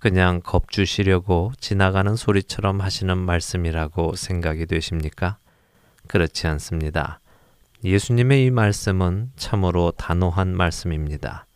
[0.00, 5.38] 그냥 겁주시려고 지나가는 소리처럼 하시는 말씀이라고 생각이 되십니까?
[6.08, 7.20] 그렇지 않습니다.
[7.84, 11.46] 예수님의 이 말씀은 참으로 단호한 말씀입니다.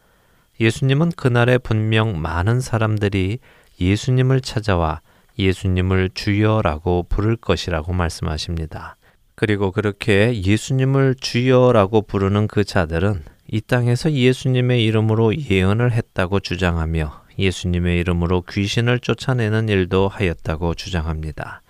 [0.60, 3.38] 예수님은 그날에 분명 많은 사람들이
[3.80, 5.00] 예수님을 찾아와
[5.38, 8.96] 예수님을 주여라고 부를 것이라고 말씀하십니다.
[9.36, 18.00] 그리고 그렇게 예수님을 주여라고 부르는 그 자들은 이 땅에서 예수님의 이름으로 예언을 했다고 주장하며 예수님의
[18.00, 21.62] 이름으로 귀신을 쫓아내는 일도 하였다고 주장합니다.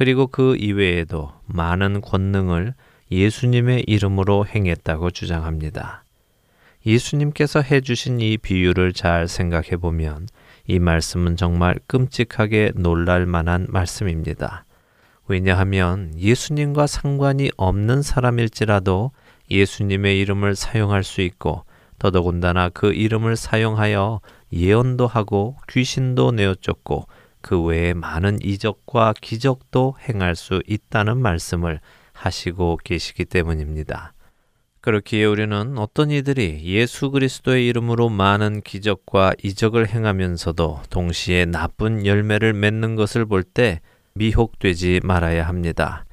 [0.00, 2.72] 그리고 그 이외에도 많은 권능을
[3.10, 6.04] 예수님의 이름으로 행했다고 주장합니다.
[6.86, 10.26] 예수님께서 해주신 이 비유를 잘 생각해 보면
[10.66, 14.64] 이 말씀은 정말 끔찍하게 놀랄 만한 말씀입니다.
[15.28, 19.10] 왜냐하면 예수님과 상관이 없는 사람일지라도
[19.50, 21.66] 예수님의 이름을 사용할 수 있고
[21.98, 27.06] 더더군다나 그 이름을 사용하여 예언도 하고 귀신도 내어 쫓고
[27.40, 31.80] 그 외에 많은 이적과 기적도 행할 수 있다는 말씀을
[32.12, 34.12] 하시고 계시기 때문입니다.
[34.80, 42.96] 그렇기에 우리는 어떤 이들이 예수 그리스도의 이름으로 많은 기적과 이적을 행하면서도 동시에 나쁜 열매를 맺는
[42.96, 43.80] 것을 볼 때
[44.14, 46.04] 미혹되지 말아야 합니다.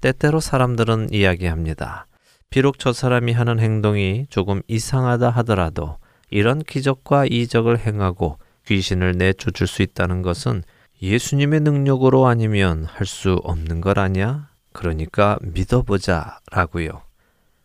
[0.00, 2.06] 때때로 사람들은 이야기합니다.
[2.50, 5.98] 비록 저 사람이 하는 행동이 조금 이상하다 하더라도
[6.30, 10.62] 이런 기적과 이적을 행하고 귀신을 내쫓을 수 있다는 것은
[11.02, 14.48] 예수님의 능력으로 아니면 할 수 없는 걸 아냐?
[14.72, 17.02] 그러니까 믿어보자 라고요.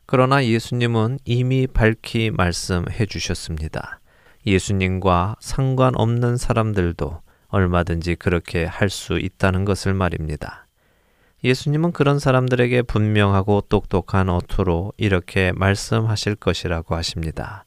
[0.06, 4.02] 그러나 예수님은 이미 밝히 말씀해 주셨습니다.
[4.46, 10.68] 예수님과 상관없는 사람들도 얼마든지 그렇게 할 수 있다는 것을 말입니다.
[11.44, 17.66] 예수님은 그런 사람들에게 분명하고 똑똑한 어투로 이렇게 말씀하실 것이라고 하십니다.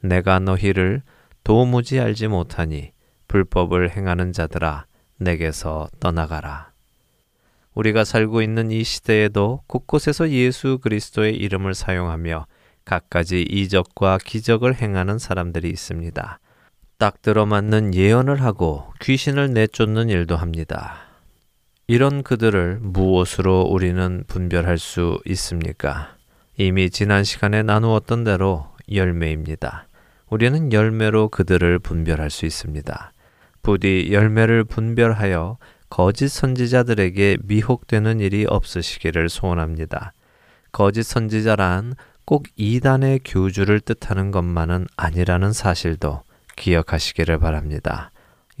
[0.00, 1.02] 내가 너희를
[1.42, 2.92] 도무지 알지 못하니
[3.28, 4.86] 불법을 행하는 자들아
[5.18, 6.72] 내게서 떠나가라.
[7.74, 12.46] 우리가 살고 있는 이 시대에도 곳곳에서 예수 그리스도의 이름을 사용하며
[12.84, 16.38] 갖가지 이적과 기적을 행하는 사람들이 있습니다.
[16.98, 20.98] 딱 들어맞는 예언을 하고 귀신을 내쫓는 일도 합니다.
[21.86, 26.16] 이런 그들을 무엇으로 우리는 분별할 수 있습니까?
[26.56, 29.88] 이미 지난 시간에 나누었던 대로 열매입니다.
[30.30, 33.12] 우리는 열매로 그들을 분별할 수 있습니다.
[33.64, 35.56] 부디 열매를 분별하여
[35.88, 40.12] 거짓 선지자들에게 미혹되는 일이 없으시기를 소원합니다.
[40.70, 41.94] 거짓 선지자란
[42.26, 46.22] 꼭 이단의 교주를 뜻하는 것만은 아니라는 사실도
[46.56, 48.10] 기억하시기를 바랍니다.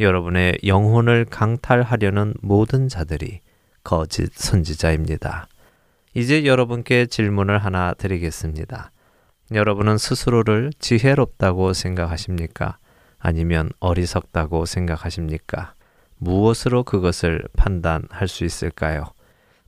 [0.00, 3.40] 여러분의 영혼을 강탈하려는 모든 자들이
[3.84, 5.48] 거짓 선지자입니다.
[6.14, 8.90] 이제 여러분께 질문을 하나 드리겠습니다.
[9.52, 12.78] 여러분은 스스로를 지혜롭다고 생각하십니까?
[13.24, 15.72] 아니면 어리석다고 생각하십니까?
[16.18, 19.06] 무엇으로 그것을 판단할 수 있을까요?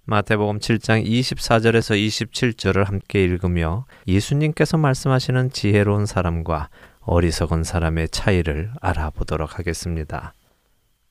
[0.05, 6.69] 마태복음 7장 24절에서 27절을 함께 읽으며 예수님께서 말씀하시는 지혜로운 사람과
[7.01, 10.35] 어리석은 사람의 차이를 알아보도록 하겠습니다.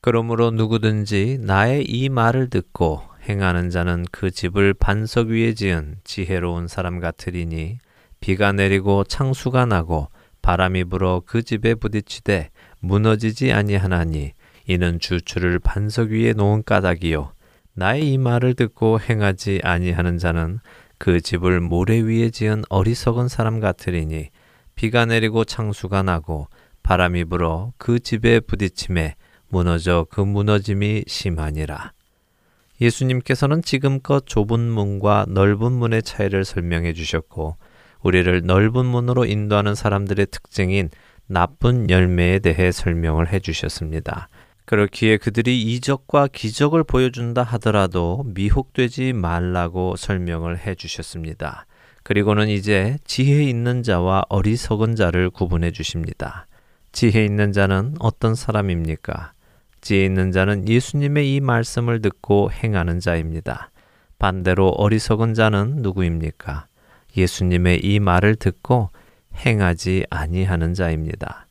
[0.00, 7.00] 그러므로 누구든지 나의 이 말을 듣고 행하는 자는 그 집을 반석 위에 지은 지혜로운 사람
[7.00, 7.78] 같으리니
[8.20, 10.08] 비가 내리고 창수가 나고
[10.46, 14.30] 바람이 불어 그 집에 부딪히되 무너지지 아니하나니
[14.68, 17.32] 이는 주추를 반석 위에 놓은 까닭이요
[17.74, 20.60] 나의 이 말을 듣고 행하지 아니하는 자는
[20.98, 24.28] 그 집을 모래 위에 지은 어리석은 사람 같으리니
[24.76, 26.46] 비가 내리고 창수가 나고
[26.84, 29.16] 바람이 불어 그 집에 부딪힘에
[29.48, 31.90] 무너져 그 무너짐이 심하니라.
[32.80, 37.56] 예수님께서는 지금껏 좁은 문과 넓은 문의 차이를 설명해 주셨고,
[38.02, 40.90] 우리를 넓은 문으로 인도하는 사람들의 특징인
[41.26, 44.28] 나쁜 열매에 대해 설명을 해 주셨습니다.
[44.64, 51.66] 그렇기에 그들이 이적과 기적을 보여준다 하더라도 미혹되지 말라고 설명을 해 주셨습니다.
[52.02, 56.46] 그리고는 이제 지혜 있는 자와 어리석은 자를 구분해 주십니다.
[56.92, 59.32] 지혜 있는 자는 어떤 사람입니까?
[59.80, 63.70] 지혜 있는 자는 예수님의 이 말씀을 듣고 행하는 자입니다.
[64.18, 66.66] 반대로 어리석은 자는 누구입니까?
[67.16, 68.90] 예수님의 이 말을 듣고
[69.34, 71.46] 행하지 아니하는 자입니다.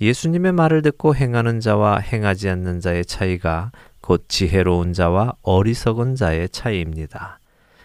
[0.00, 7.38] 예수님의 말을 듣고 행하는 자와 행하지 않는 자의 차이가 곧 지혜로운 자와 어리석은 자의 차이입니다.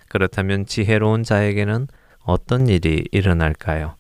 [0.09, 1.87] 그렇다면 지혜로운 자에게는
[2.19, 3.95] 어떤 일이 일어날까요?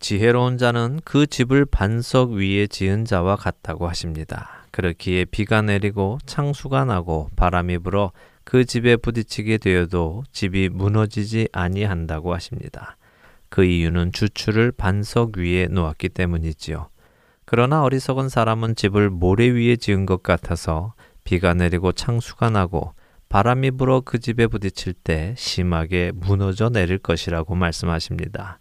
[0.00, 4.66] 지혜로운 자는 그 집을 반석 위에 지은 자와 같다고 하십니다.
[4.70, 8.12] 그렇기에 비가 내리고 창수가 나고 바람이 불어
[8.48, 12.96] 그 집에 부딪히게 되어도 집이 무너지지 아니한다고 하십니다.
[13.50, 16.88] 그 이유는 주추를 반석 위에 놓았기 때문이지요.
[17.44, 20.94] 그러나 어리석은 사람은 집을 모래 위에 지은 것 같아서
[21.24, 22.94] 비가 내리고 창수가 나고
[23.28, 28.60] 바람이 불어 그 집에 부딪힐 때 심하게 무너져 내릴 것이라고 말씀하십니다.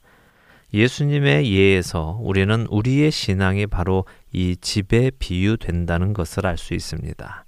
[0.73, 7.46] 예수님의 예에서 우리는 우리의 신앙이 바로 이 집에 비유된다는 것을 알 수 있습니다.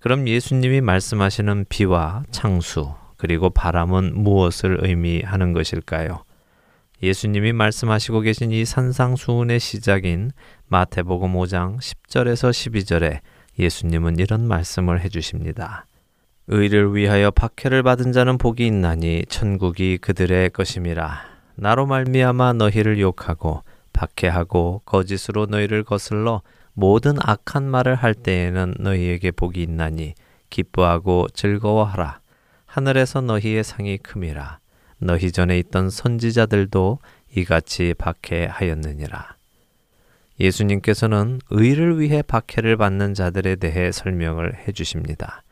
[0.00, 6.24] 그럼 예수님이 말씀하시는 비와 창수, 그리고 바람은 무엇을 의미하는 것일까요?
[7.02, 10.30] 예수님이 말씀하시고 계신 이 산상수훈의 시작인
[10.68, 13.20] 마태복음 5장 10절에서 12절에
[13.58, 15.84] 예수님은 이런 말씀을 해 주십니다.
[16.46, 21.24] 의를 위하여 박해를 받은 자는 복이 있나니 천국이 그들의 것임이라.
[21.56, 26.40] 나로 말미암아 너희를 욕하고 박해하고 거짓으로 너희를 거슬러
[26.80, 30.14] 모든 악한 말을 할 때에는 너희에게 복이 있나니
[30.48, 32.20] 기뻐하고 즐거워하라.
[32.64, 34.60] 하늘에서 너희의 상이 큼이라.
[34.96, 36.98] 너희 전에 있던 선지자들도
[37.36, 39.36] 이같이 박해하였느니라.
[40.40, 45.42] 예수님께서는 의를 위해 박해를 받는 자들에 대해 설명을 해 주십니다.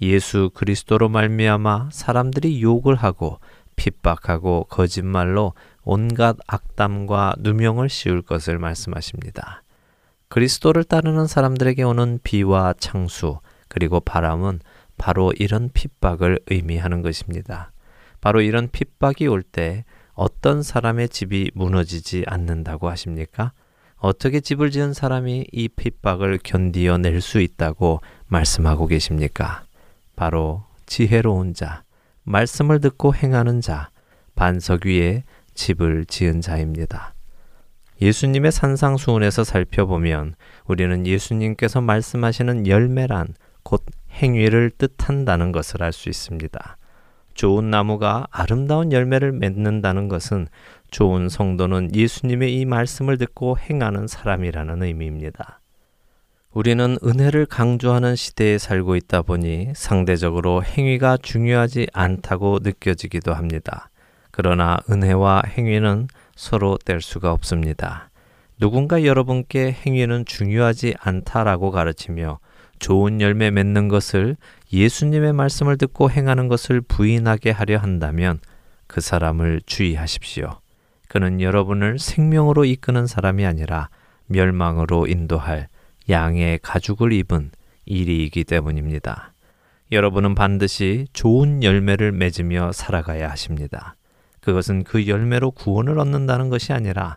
[0.00, 3.38] 예수 그리스도로 말미암아 사람들이 욕을 하고
[3.76, 5.52] 핍박하고 거짓말로
[5.84, 9.61] 온갖 악담과 누명을 씌울 것을 말씀하십니다.
[10.32, 14.60] 그리스도를 따르는 사람들에게 오는 비와 창수 그리고 바람은
[14.96, 17.70] 바로 이런 핍박을 의미하는 것입니다.
[18.22, 23.52] 바로 이런 핍박이 올 때 어떤 사람의 집이 무너지지 않는다고 하십니까?
[23.96, 29.64] 어떻게 집을 지은 사람이 이 핍박을 견디어 낼 수 있다고 말씀하고 계십니까?
[30.16, 31.82] 바로 지혜로운 자,
[32.24, 33.90] 말씀을 듣고 행하는 자,
[34.34, 37.11] 반석 위에 집을 지은 자입니다.
[38.02, 40.34] 예수님의 산상수훈에서 살펴보면
[40.66, 43.28] 우리는 예수님께서 말씀하시는 열매란
[43.62, 46.76] 곧 행위를 뜻한다는 것을 알 수 있습니다.
[47.34, 50.48] 좋은 나무가 아름다운 열매를 맺는다는 것은
[50.90, 55.60] 좋은 성도는 예수님의 이 말씀을 듣고 행하는 사람이라는 의미입니다.
[56.52, 63.88] 우리는 은혜를 강조하는 시대에 살고 있다 보니 상대적으로 행위가 중요하지 않다고 느껴지기도 합니다.
[64.32, 66.08] 그러나 은혜와 행위는
[66.42, 68.10] 서로 뗄 수가 없습니다.
[68.58, 72.40] 누군가 여러분께 행위는 중요하지 않다라고 가르치며
[72.80, 74.36] 좋은 열매 맺는 것을
[74.72, 78.40] 예수님의 말씀을 듣고 행하는 것을 부인하게 하려 한다면
[78.88, 80.58] 그 사람을 주의하십시오.
[81.06, 83.88] 그는 여러분을 생명으로 이끄는 사람이 아니라
[84.26, 85.68] 멸망으로 인도할
[86.10, 87.52] 양의 가죽을 입은
[87.86, 89.32] 일이기 때문입니다.
[89.92, 93.94] 여러분은 반드시 좋은 열매를 맺으며 살아가야 하십니다.
[94.42, 97.16] 그것은 그 열매로 구원을 얻는다는 것이 아니라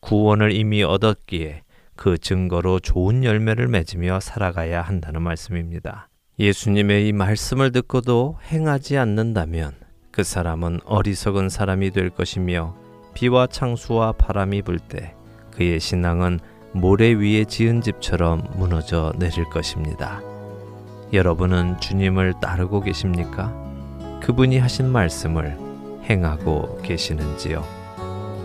[0.00, 1.62] 구원을 이미 얻었기에
[1.96, 6.08] 그 증거로 좋은 열매를 맺으며 살아가야 한다는 말씀입니다.
[6.38, 9.72] 예수님의 이 말씀을 듣고도 행하지 않는다면
[10.10, 12.76] 그 사람은 어리석은 사람이 될 것이며
[13.14, 15.14] 비와 창수와 바람이 불 때
[15.52, 16.40] 그의 신앙은
[16.72, 20.20] 모래 위에 지은 집처럼 무너져 내릴 것입니다.
[21.12, 23.54] 여러분은 주님을 따르고 계십니까?
[24.20, 25.56] 그분이 하신 말씀을
[26.08, 27.64] 행하고 계시는지요?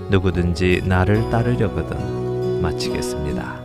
[0.10, 3.60] 누구든지 나를 따르려거든 마치겠습니다.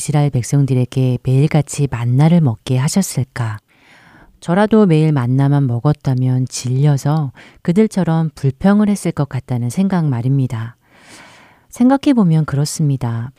[0.00, 3.58] 이스라엘 백성들에게 매일같이 만나를 먹게 하셨을까?
[4.40, 10.76] 저라도 매일 만나만 먹었다면 질려서 그들처럼 불평을 했을 것 같다는 생각 말입니다.
[11.68, 13.30] 생각해보면 그렇습니다.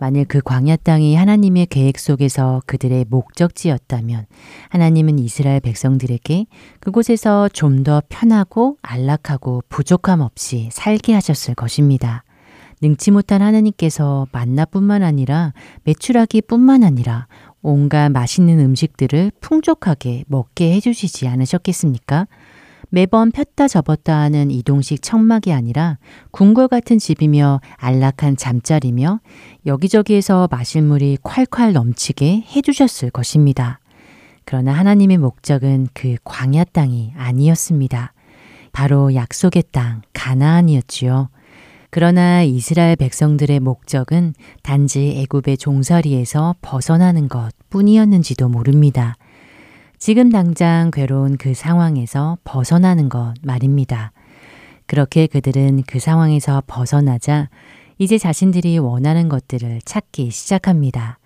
[0.00, 4.26] 만일 그 광야 땅이 하나님의 계획 속에서 그들의 목적지였다면
[4.70, 6.46] 하나님은 이스라엘 백성들에게
[6.80, 12.24] 그곳에서 좀 더 편하고 안락하고 부족함 없이 살게 하셨을 것입니다.
[12.82, 15.52] 능치 못한 하나님께서 만나뿐만 아니라
[15.84, 17.26] 메추라기뿐만 아니라
[17.62, 22.26] 온갖 맛있는 음식들을 풍족하게 먹게 해주시지 않으셨겠습니까?
[22.88, 25.98] 매번 폈다 접었다 하는 이동식 청막이 아니라
[26.32, 29.20] 궁궐 같은 집이며 안락한 잠자리며
[29.66, 33.78] 여기저기에서 마실 물이 콸콸 넘치게 해주셨을 것입니다.
[34.44, 38.12] 그러나 하나님의 목적은 그 광야 땅이 아니었습니다.
[38.72, 41.28] 바로 약속의 땅 가나안이었지요.
[41.90, 49.16] 그러나 이스라엘 백성들의 목적은 단지 애굽의 종살이에서 벗어나는 것 뿐이었는지도 모릅니다.
[49.98, 54.12] 지금 당장 괴로운 그 상황에서 벗어나는 것 말입니다.
[54.86, 57.50] 그렇게 그들은 그 상황에서 벗어나자
[57.98, 61.18] 이제 자신들이 원하는 것들을 찾기 시작합니다.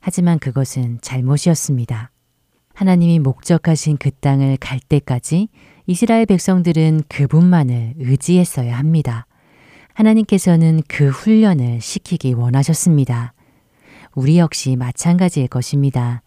[0.00, 2.10] 하지만 그것은 잘못이었습니다.
[2.74, 5.48] 하나님이 목적하신 그 땅을 갈 때까지
[5.86, 9.26] 이스라엘 백성들은 그분만을 의지했어야 합니다.
[9.94, 13.32] 하나님께서는 그 훈련을 시키기 원하셨습니다.
[14.14, 16.22] 우리 역시 마찬가지일 것입니다.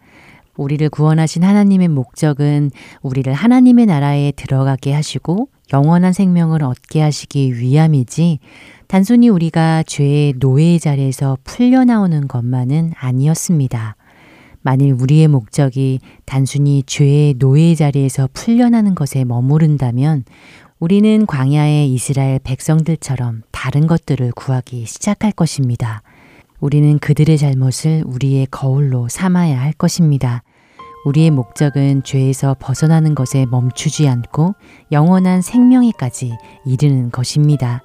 [0.56, 2.70] 우리를 구원하신 하나님의 목적은
[3.02, 8.38] 우리를 하나님의 나라에 들어가게 하시고 영원한 생명을 얻게 하시기 위함이지
[8.86, 13.96] 단순히 우리가 죄의 노예의 자리에서 풀려나오는 것만은 아니었습니다.
[14.62, 20.24] 만일 우리의 목적이 단순히 죄의 노예의 자리에서 풀려나는 것에 머무른다면
[20.84, 26.02] 우리는 광야의 이스라엘 백성들처럼 다른 것들을 구하기 시작할 것입니다.
[26.60, 30.42] 우리는 그들의 잘못을 우리의 거울로 삼아야 할 것입니다.
[31.06, 34.56] 우리의 목적은 죄에서 벗어나는 것에 멈추지 않고
[34.92, 36.34] 영원한 생명에까지
[36.66, 37.82] 이르는 것입니다.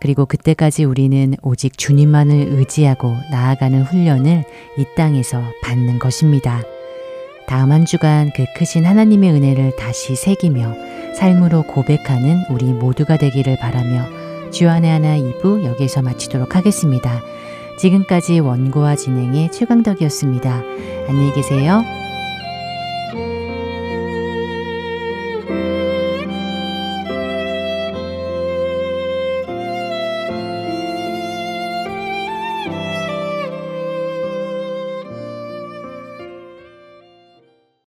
[0.00, 4.44] 그리고 그때까지 우리는 오직 주님만을 의지하고 나아가는 훈련을
[4.78, 6.62] 이 땅에서 받는 것입니다.
[7.50, 10.72] 다음 한 주간 그 크신 하나님의 은혜를 다시 새기며
[11.16, 14.06] 삶으로 고백하는 우리 모두가 되기를 바라며
[14.52, 17.20] 주안의 하나 2부 여기서 마치도록 하겠습니다.
[17.76, 20.62] 지금까지 원고와 진행의 최강덕이었습니다.
[21.08, 21.82] 안녕히 계세요.